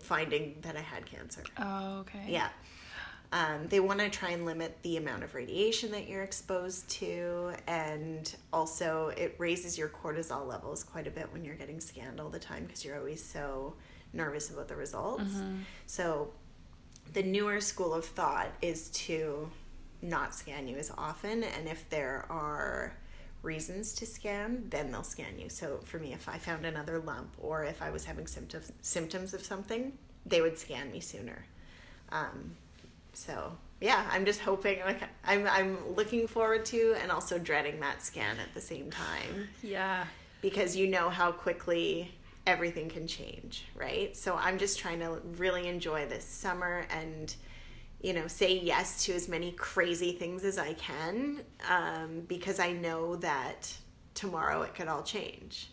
[0.00, 1.42] finding that I had cancer.
[1.58, 2.48] oh okay Yeah.
[3.30, 7.52] Um, they want to try and limit the amount of radiation that you're exposed to,
[7.66, 12.30] and also it raises your cortisol levels quite a bit when you're getting scanned all
[12.30, 13.74] the time because you're always so
[14.14, 15.30] nervous about the results.
[15.84, 16.32] So,
[17.12, 19.50] the newer school of thought is to
[20.00, 22.94] not scan you as often, and if there are
[23.42, 25.48] reasons to scan, then they'll scan you.
[25.48, 29.34] So, for me, if I found another lump or if I was having symptoms symptoms
[29.34, 29.92] of something,
[30.26, 31.44] they would scan me sooner.
[32.10, 32.56] Um,
[33.12, 38.02] so yeah, I'm just hoping like I'm I'm looking forward to and also dreading that
[38.02, 40.04] scan at the same time yeah
[40.40, 42.12] because you know how quickly
[42.46, 44.16] everything can change, right?
[44.16, 47.34] So I'm just trying to really enjoy this summer and
[48.00, 52.72] you know say yes to as many crazy things as I can um, because I
[52.72, 53.72] know that
[54.14, 55.70] tomorrow it could all change,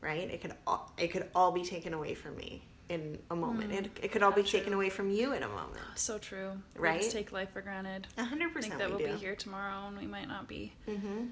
[0.00, 0.28] right?
[0.30, 3.72] It could all, it could all be taken away from me in a moment.
[3.72, 5.84] it, it could all be that's taken away from you in a moment.
[5.94, 7.00] so true we Right?
[7.00, 9.12] just take life for granted A hundred I think that we we'll do.
[9.14, 11.30] be here tomorrow and we might not be Mhm.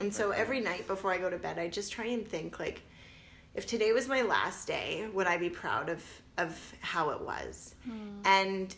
[0.00, 2.82] And so every night before I go to bed, I just try and think like,
[3.54, 6.04] if today was my last day, would I be proud of
[6.36, 7.74] of how it was?
[8.24, 8.74] And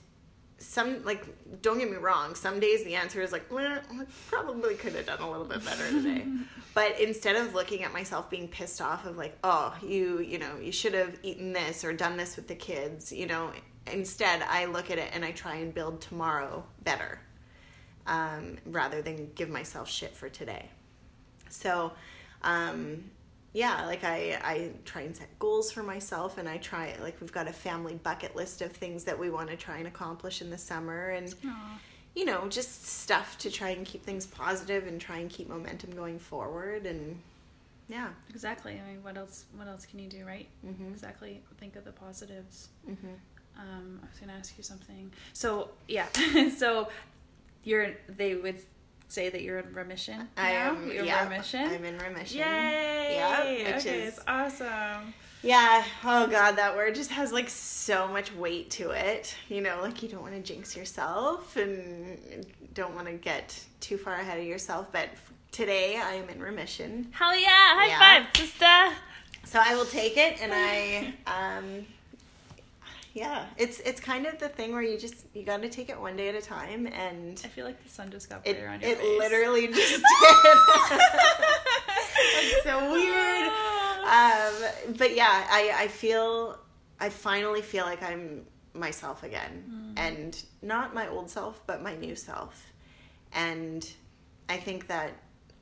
[0.59, 1.27] some like,
[1.63, 2.35] don't get me wrong.
[2.35, 5.65] Some days the answer is like, well, I probably could have done a little bit
[5.65, 6.25] better today.
[6.75, 10.57] but instead of looking at myself being pissed off of like, oh, you you know,
[10.61, 13.53] you should have eaten this or done this with the kids, you know.
[13.93, 17.21] Instead, I look at it and I try and build tomorrow better,
[18.07, 20.71] um, rather than give myself shit for today.
[21.51, 21.93] So,
[22.43, 23.05] um,
[23.57, 27.33] yeah, like I, I try and set goals for myself, and I try like we've
[27.33, 30.51] got a family bucket list of things that we want to try and accomplish in
[30.51, 31.79] the summer, and Aw.
[32.15, 35.93] you know, just stuff to try and keep things positive and try and keep momentum
[35.93, 37.19] going forward, and
[37.89, 40.49] yeah, exactly I mean what else what else can you do right?
[40.63, 40.91] Mhm.
[40.93, 42.69] exactly think of the positives.
[42.85, 43.15] Hmm
[43.59, 45.11] um I was gonna ask you something.
[45.33, 46.09] So yeah
[46.59, 46.89] so
[47.65, 48.59] you're they would
[49.09, 50.71] say that you're in remission I now?
[50.71, 50.91] am.
[50.91, 52.39] you're in remission I'm in remission.
[52.39, 53.15] Yay!
[53.17, 53.45] Yeah,
[53.75, 55.15] which okay, is it's awesome.
[55.43, 55.85] Yeah.
[56.05, 59.35] Oh God, that word just has like so much weight to it.
[59.49, 62.45] You know, like you don't want to jinx yourself and
[62.75, 64.91] don't want to get too far ahead of yourself.
[64.91, 65.09] But
[65.53, 67.47] today I am in remission, Hell yeah!
[67.49, 68.25] High Yeah.
[68.25, 68.97] five, sister.
[69.45, 70.41] so I will take it.
[70.43, 71.15] And I,
[71.59, 71.87] um,
[73.17, 75.99] yeah, it's it's kind of the thing where you just you got to take it
[75.99, 78.69] one day at a time, and I feel like the sun just got it brighter
[78.69, 79.19] on your it face.
[79.19, 80.03] literally just did.
[82.35, 83.49] That's so weird.
[84.05, 86.59] um, but yeah, I, I feel,
[87.01, 88.45] I finally feel like I'm
[88.75, 89.95] myself again.
[89.97, 92.67] And not my old self, but my new self.
[93.33, 93.91] And
[94.51, 95.13] I think that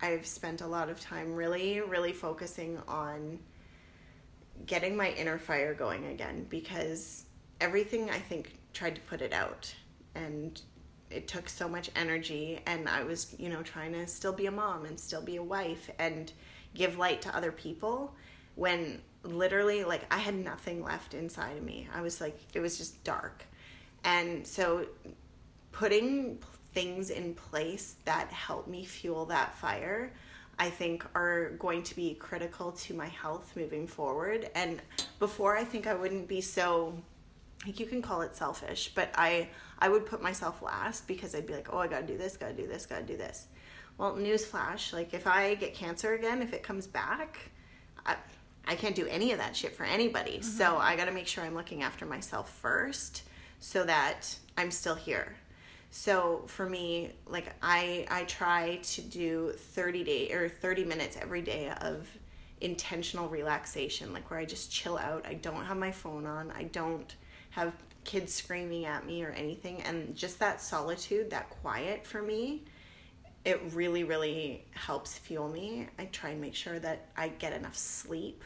[0.03, 3.39] I've spent a lot of time really, really focusing on
[4.67, 7.27] getting my inner fire going again because
[7.65, 9.75] everything I think tried to put it out.
[10.15, 10.61] And
[11.11, 14.51] it took so much energy and I was, you know, trying to still be a
[14.51, 16.31] mom and still be a wife and
[16.75, 18.15] give light to other people
[18.55, 21.89] when literally like I had nothing left inside of me.
[21.95, 23.45] I was like it was just dark.
[24.05, 24.87] And so
[25.73, 26.39] putting
[26.75, 30.13] things in place that helped me fuel that fire
[30.59, 34.51] I think are going to be critical to my health moving forward.
[34.55, 34.81] And
[35.19, 36.95] before, I think I wouldn't be so
[37.67, 39.49] like you can call it selfish, but I
[39.79, 42.55] I would put myself last because I'd be like, oh, I gotta do this, gotta
[42.55, 43.47] do this, gotta do this.
[43.99, 47.51] Well, newsflash, like if I get cancer again, if it comes back,
[48.05, 48.17] I,
[48.67, 50.39] I can't do any of that shit for anybody.
[50.39, 50.43] Mm-hmm.
[50.43, 53.23] So I gotta make sure I'm looking after myself first
[53.61, 55.37] so that I'm still here.
[55.91, 61.41] So for me, like I I try to do 30 day or 30 minutes every
[61.41, 62.09] day of
[62.61, 65.25] intentional relaxation, like where I just chill out.
[65.27, 66.51] I don't have my phone on.
[66.51, 67.15] I don't
[67.55, 67.73] have
[68.05, 72.65] kids screaming at me or anything and just that solitude, that quiet for me,
[73.45, 75.87] it really really helps fuel me.
[75.99, 78.43] I try and make sure that I get enough sleep.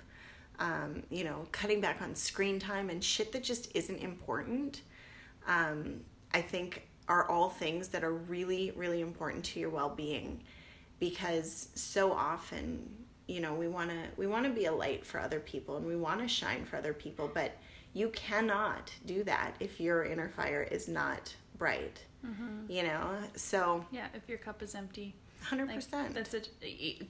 [0.60, 4.82] Um, you know, cutting back on screen time and shit that just isn't important.
[5.46, 6.00] Um,
[6.34, 10.42] I think are all things that are really, really important to your well-being
[11.00, 12.88] because so often,
[13.28, 15.86] you know, we want to we want to be a light for other people and
[15.86, 17.56] we want to shine for other people, but
[17.98, 22.04] you cannot do that if your inner fire is not bright.
[22.24, 22.70] Mm-hmm.
[22.70, 26.14] You know, so yeah, if your cup is empty, hundred like, percent.
[26.14, 26.48] That's such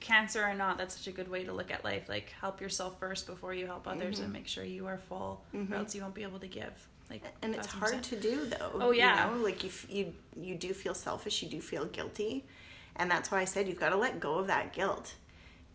[0.01, 0.79] cancer or not.
[0.79, 2.09] That's such a good way to look at life.
[2.09, 4.25] Like help yourself first before you help others, mm-hmm.
[4.25, 5.73] and make sure you are full, mm-hmm.
[5.73, 6.89] or else you won't be able to give.
[7.11, 8.73] Like, and it's hard to do though.
[8.75, 9.45] Oh yeah, you know?
[9.45, 11.43] like you you you do feel selfish.
[11.43, 12.45] You do feel guilty,
[12.97, 15.15] and that's why I said you've got to let go of that guilt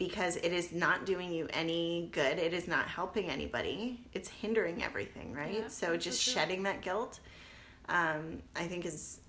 [0.08, 2.38] because it is not doing you any good.
[2.38, 4.01] It is not helping anybody.
[4.14, 5.60] It's hindering everything, right?
[5.62, 7.20] Yeah, so just so shedding that guilt,
[7.88, 9.20] um, I think is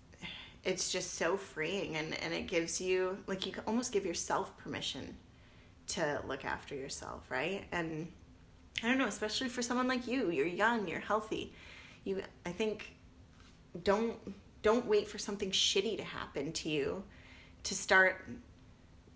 [0.64, 4.56] it's just so freeing and, and it gives you like you can almost give yourself
[4.56, 5.14] permission
[5.86, 7.64] to look after yourself, right?
[7.70, 8.10] And
[8.82, 11.52] I don't know, especially for someone like you, you're young, you're healthy.
[12.02, 12.94] You I think
[13.84, 14.16] don't
[14.62, 17.04] don't wait for something shitty to happen to you
[17.64, 18.26] to start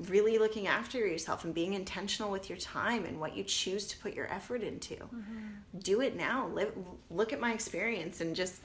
[0.07, 3.99] really looking after yourself and being intentional with your time and what you choose to
[3.99, 4.94] put your effort into.
[4.94, 5.78] Mm-hmm.
[5.80, 6.49] Do it now.
[6.49, 6.72] Live,
[7.11, 8.61] look at my experience and just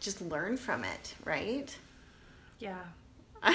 [0.00, 1.76] just learn from it, right?
[2.58, 2.78] Yeah.
[3.42, 3.52] I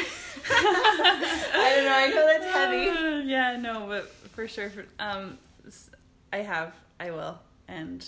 [1.75, 1.95] don't know.
[1.95, 3.27] I know that's heavy.
[3.29, 4.69] Yeah, no, but for sure.
[4.69, 5.37] For, um,
[6.31, 6.73] I have.
[6.99, 7.39] I will.
[7.67, 8.05] And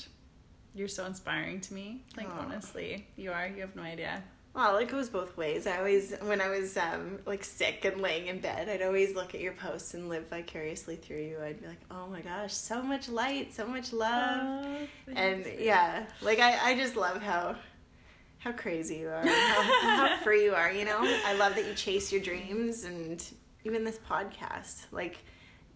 [0.74, 2.04] you're so inspiring to me.
[2.18, 2.44] Like Aww.
[2.44, 3.48] honestly, you are.
[3.48, 4.22] You have no idea.
[4.56, 5.68] Well, it goes both ways.
[5.68, 9.36] I always, when I was um, like sick and laying in bed, I'd always look
[9.36, 11.40] at your posts and live vicariously through you.
[11.44, 16.06] I'd be like, oh my gosh, so much light, so much love, oh, and yeah,
[16.22, 17.58] like I, I just love how,
[18.38, 19.62] how crazy you are, how,
[19.98, 20.72] how free you are.
[20.72, 23.22] You know, I love that you chase your dreams, and
[23.66, 25.18] even this podcast, like,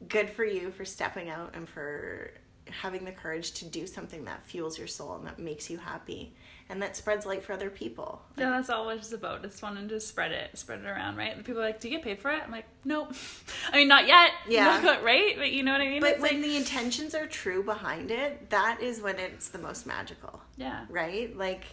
[0.08, 2.32] good for you for stepping out and for
[2.70, 6.34] having the courage to do something that fuels your soul and that makes you happy
[6.70, 8.22] and that spreads light for other people.
[8.38, 9.42] Yeah, that's all it's about.
[9.42, 11.36] Just wanting to spread it, spread it around, right?
[11.36, 13.14] And people are like, "Do you get paid for it?" I'm like, "Nope."
[13.74, 14.32] I mean, not yet.
[14.48, 15.00] Yeah.
[15.04, 15.36] right?
[15.38, 16.02] But you know what I mean?
[16.02, 16.44] But it's when like...
[16.44, 20.42] the intentions are true behind it, that is when it's the most magical.
[20.58, 20.86] Yeah.
[20.90, 21.36] Right?
[21.36, 21.66] Like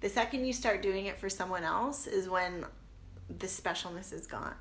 [0.00, 2.66] the second you start doing it for someone else is when
[3.28, 4.54] the specialness is gone.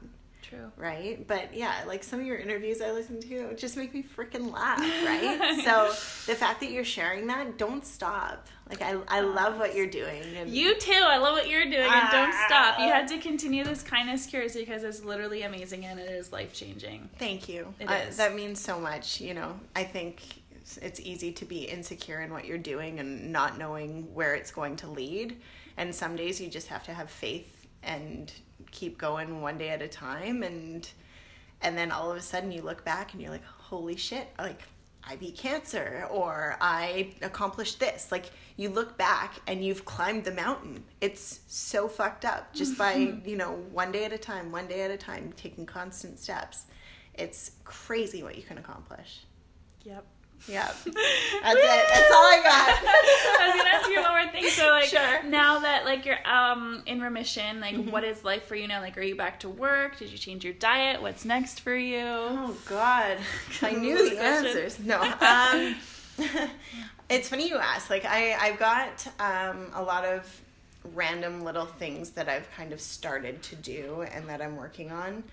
[0.51, 0.69] True.
[0.75, 1.25] Right?
[1.25, 4.79] But yeah, like some of your interviews I listen to just make me freaking laugh,
[4.79, 5.61] right?
[5.63, 5.87] so
[6.29, 8.47] the fact that you're sharing that, don't stop.
[8.67, 10.23] Like I I love what you're doing.
[10.35, 10.91] And, you too.
[10.91, 12.45] I love what you're doing and don't ah.
[12.47, 12.79] stop.
[12.79, 16.51] You had to continue this kindness cures because it's literally amazing and it is life
[16.51, 17.09] changing.
[17.17, 17.73] Thank you.
[17.79, 18.17] It is.
[18.17, 19.57] that means so much, you know.
[19.73, 20.21] I think
[20.81, 24.75] it's easy to be insecure in what you're doing and not knowing where it's going
[24.77, 25.37] to lead.
[25.77, 28.31] And some days you just have to have faith and
[28.71, 30.89] keep going one day at a time and
[31.61, 34.61] and then all of a sudden you look back and you're like holy shit like
[35.03, 38.11] I beat cancer or I accomplished this.
[38.11, 40.83] Like you look back and you've climbed the mountain.
[40.99, 42.93] It's so fucked up just by,
[43.25, 46.65] you know, one day at a time, one day at a time, taking constant steps.
[47.13, 49.21] It's crazy what you can accomplish.
[49.83, 50.05] Yep.
[50.47, 50.65] Yeah.
[50.85, 50.93] That's it.
[51.43, 52.79] That's all I got.
[53.41, 54.49] I was gonna ask you one more thing.
[54.49, 55.23] So like sure.
[55.23, 57.91] now that like you're um in remission, like mm-hmm.
[57.91, 58.81] what is life for you now?
[58.81, 59.97] Like are you back to work?
[59.97, 61.01] Did you change your diet?
[61.01, 62.03] What's next for you?
[62.03, 63.17] Oh God.
[63.61, 64.79] I knew the answers.
[64.79, 65.01] No.
[65.01, 65.75] Um
[67.09, 67.89] it's funny you ask.
[67.89, 70.41] Like I, I've got um a lot of
[70.95, 75.23] random little things that I've kind of started to do and that I'm working on.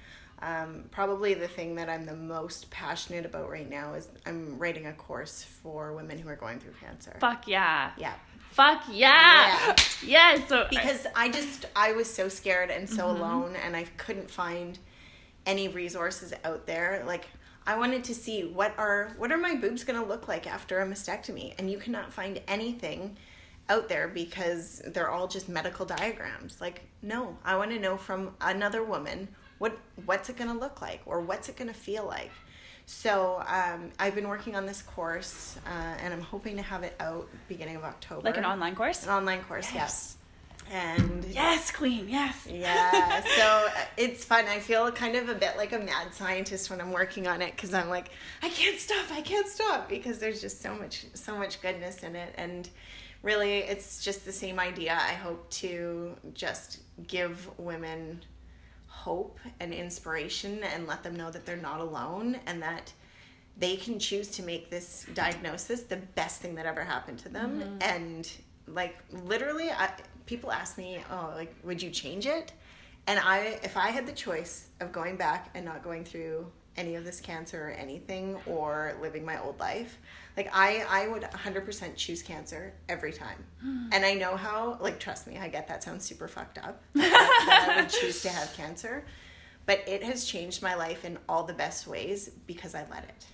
[0.41, 4.87] Um, probably the thing that I'm the most passionate about right now is I'm writing
[4.87, 7.17] a course for women who are going through cancer.
[7.21, 7.91] Fuck yeah.
[7.97, 8.15] Yeah.
[8.51, 9.67] Fuck yeah.
[9.67, 9.77] yeah.
[10.05, 10.49] yes.
[10.49, 13.21] So because I just I was so scared and so mm-hmm.
[13.21, 14.79] alone and I couldn't find
[15.45, 17.03] any resources out there.
[17.07, 17.27] Like
[17.67, 20.81] I wanted to see what are what are my boobs going to look like after
[20.81, 23.17] a mastectomy and you cannot find anything
[23.69, 26.61] out there because they're all just medical diagrams.
[26.61, 29.29] Like no, I want to know from another woman
[29.59, 32.31] what what's it going to look like or what's it going to feel like?
[32.87, 36.97] So um, i've been working on this course uh, and i'm hoping to have it
[37.01, 38.23] out beginning of october.
[38.23, 39.03] Like an online course?
[39.05, 40.17] an online course yes.
[40.71, 42.47] And Yes, queen, yes.
[42.51, 44.45] yeah so uh, it's fun.
[44.47, 47.53] I feel kind of a bit like a mad scientist when i'm working on it
[47.57, 48.11] because i'm like
[48.43, 52.17] i can't stop i can't stop because there's just so much so much goodness in
[52.17, 52.35] it.
[52.39, 52.69] And
[53.23, 54.93] really it's just the same idea.
[54.95, 58.23] I hope to just give women
[58.89, 62.93] hope and inspiration and let them know that they're not alone and that
[63.57, 67.61] they can choose to make this diagnosis the best thing that ever happened to them.
[67.61, 67.77] Mm-hmm.
[67.83, 68.31] And
[68.67, 69.91] like literally I,
[70.27, 72.53] people ask me oh like would you change it?
[73.07, 76.47] And i if i had the choice of going back and not going through
[76.79, 79.99] any of this cancer or anything or living my old life
[80.39, 83.45] like i i would 100% choose cancer every time.
[83.93, 87.03] And i know how like trust me i get that sounds super fucked up that,
[87.11, 89.05] that i would choose to have cancer.
[89.67, 93.27] But it has changed my life in all the best ways because i let it.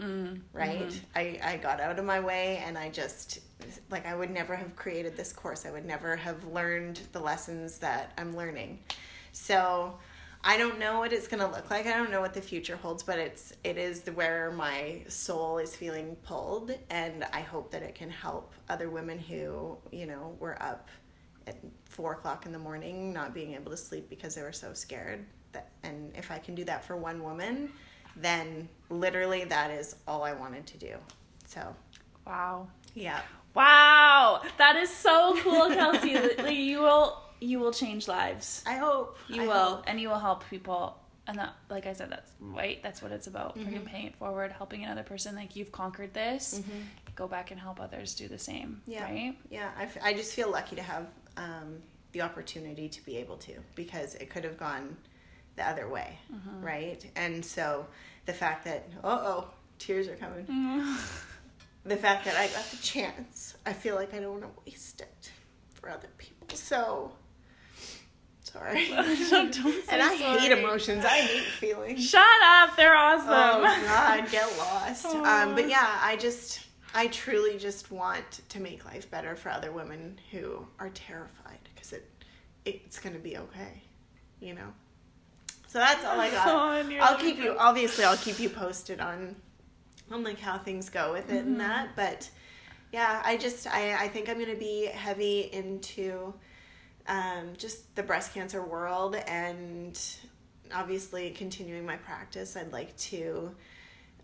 [0.00, 0.36] Mm-hmm.
[0.54, 1.00] Right?
[1.14, 3.40] I, I got out of my way and i just
[3.90, 5.66] like i would never have created this course.
[5.66, 8.78] I would never have learned the lessons that i'm learning.
[9.32, 9.98] So
[10.44, 12.76] i don't know what it's going to look like i don't know what the future
[12.76, 17.82] holds but it's it is where my soul is feeling pulled and i hope that
[17.82, 20.88] it can help other women who you know were up
[21.46, 24.72] at four o'clock in the morning not being able to sleep because they were so
[24.72, 27.70] scared that and if i can do that for one woman
[28.16, 30.96] then literally that is all I wanted to do.
[31.46, 31.74] So,
[32.26, 32.68] Wow.
[32.94, 33.20] yeah.
[33.54, 34.42] Wow.
[34.58, 36.10] That is so cool, Kelsey.
[36.54, 38.62] you will you will change lives.
[38.66, 39.18] I hope.
[39.28, 39.84] You I will, hope.
[39.86, 40.98] and you will help people.
[41.26, 42.82] And that, like I said, that's right.
[42.82, 43.56] That's what it's about.
[43.56, 43.68] Mm-hmm.
[43.68, 45.36] Freaking paying it forward, helping another person.
[45.36, 46.62] Like you've conquered this.
[47.14, 48.80] Go back and help others do the same.
[48.82, 48.90] Mm-hmm.
[48.90, 49.04] Yeah.
[49.04, 49.36] Right.
[49.50, 49.70] Yeah.
[49.76, 51.78] I, f- I just feel lucky to have um,
[52.12, 54.96] the opportunity to be able to because it could have gone
[55.56, 56.18] the other way.
[56.32, 56.64] Mm-hmm.
[56.64, 57.10] Right.
[57.14, 57.86] And so
[58.26, 59.46] the fact that, oh oh,
[59.78, 60.44] tears are coming.
[60.46, 60.96] Mm-hmm.
[61.84, 65.00] The fact that I got the chance, I feel like I don't want to waste
[65.00, 65.30] it
[65.74, 66.56] for other people.
[66.56, 67.12] So,
[68.52, 68.88] sorry.
[69.30, 69.58] Don't
[69.90, 71.04] and I hate emotions.
[71.04, 72.04] I hate feelings.
[72.08, 72.76] Shut up.
[72.76, 73.28] They're awesome.
[73.28, 75.06] Oh my God, get lost.
[75.06, 76.60] Um, but yeah, I just,
[76.94, 81.92] I truly just want to make life better for other women who are terrified because
[81.92, 82.08] it,
[82.64, 83.82] it's gonna be okay,
[84.40, 84.72] you know.
[85.68, 86.46] So that's all I got.
[86.52, 87.56] Oh, I'll keep you.
[87.58, 89.34] Obviously, I'll keep you posted on,
[90.10, 91.96] on like how things go with it and that.
[91.96, 92.28] But
[92.92, 96.34] yeah, I just, I, I think I'm gonna be heavy into,
[97.06, 100.00] um, just the breast cancer world and
[100.74, 102.56] obviously continuing my practice.
[102.56, 103.54] I'd like to,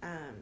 [0.02, 0.34] um,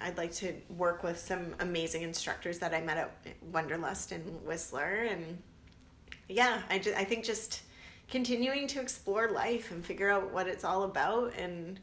[0.00, 3.12] I'd like to work with some amazing instructors that I met at
[3.52, 5.38] Wanderlust in Whistler, and
[6.28, 7.62] yeah, I just I think just
[8.08, 11.78] continuing to explore life and figure out what it's all about and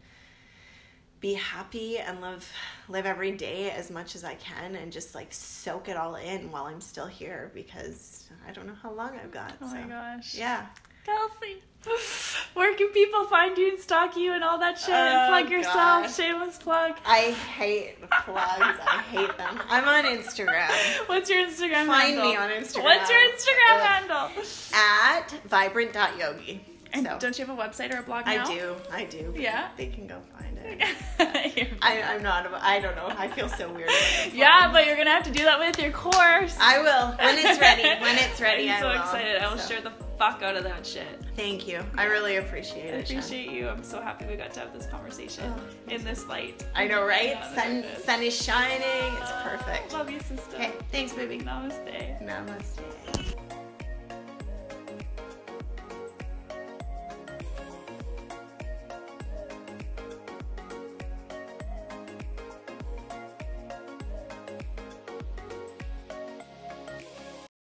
[1.20, 2.48] be happy and live
[2.88, 6.52] live every day as much as I can and just like soak it all in
[6.52, 9.54] while I'm still here because I don't know how long I've got.
[9.62, 10.36] Oh my gosh.
[10.36, 10.66] Yeah.
[11.06, 11.64] Kelsey.
[12.54, 14.90] Where can people find you and stalk you and all that shit?
[14.94, 15.74] Oh, plug yourself.
[15.76, 16.16] gosh.
[16.18, 16.98] Shameless plug.
[17.06, 17.96] I hate
[18.26, 18.80] plugs.
[18.86, 19.62] I hate them.
[19.70, 20.70] I'm on Instagram.
[21.08, 22.30] What's your Instagram Find handle?
[22.30, 22.84] me on Instagram.
[22.84, 23.82] What's your Instagram Ugh.
[23.82, 24.30] handle?
[24.74, 26.66] At vibrant.yogi.
[26.94, 28.76] And So don't you have a website or a blog I do.
[28.92, 29.34] I do.
[29.38, 29.70] Yeah?
[29.78, 31.68] They can go find it.
[31.82, 32.52] I, I'm not.
[32.62, 33.08] I don't know.
[33.18, 33.90] I feel so weird.
[34.34, 36.58] yeah, but you're gonna have to do that with your course.
[36.60, 37.84] I will when it's ready.
[38.02, 38.96] When it's ready, I'm I so will.
[39.02, 39.42] excited.
[39.42, 41.08] I will So, share the fuck out of that shit.
[41.36, 41.84] Thank you.
[41.96, 43.08] I really appreciate I it.
[43.08, 43.18] Shan.
[43.18, 43.70] appreciate you.
[43.70, 45.94] I'm so happy we got to have this conversation Oh.
[45.94, 46.66] in this light.
[46.76, 47.30] I know, right?
[47.30, 48.04] Yeah, sun, there it is.
[48.04, 49.18] sun is shining.
[49.22, 49.94] It's perfect.
[49.94, 50.56] Love you, sister.
[50.56, 51.38] Okay, thanks, baby.
[51.40, 52.24] Namaste.
[52.26, 52.80] Namaste.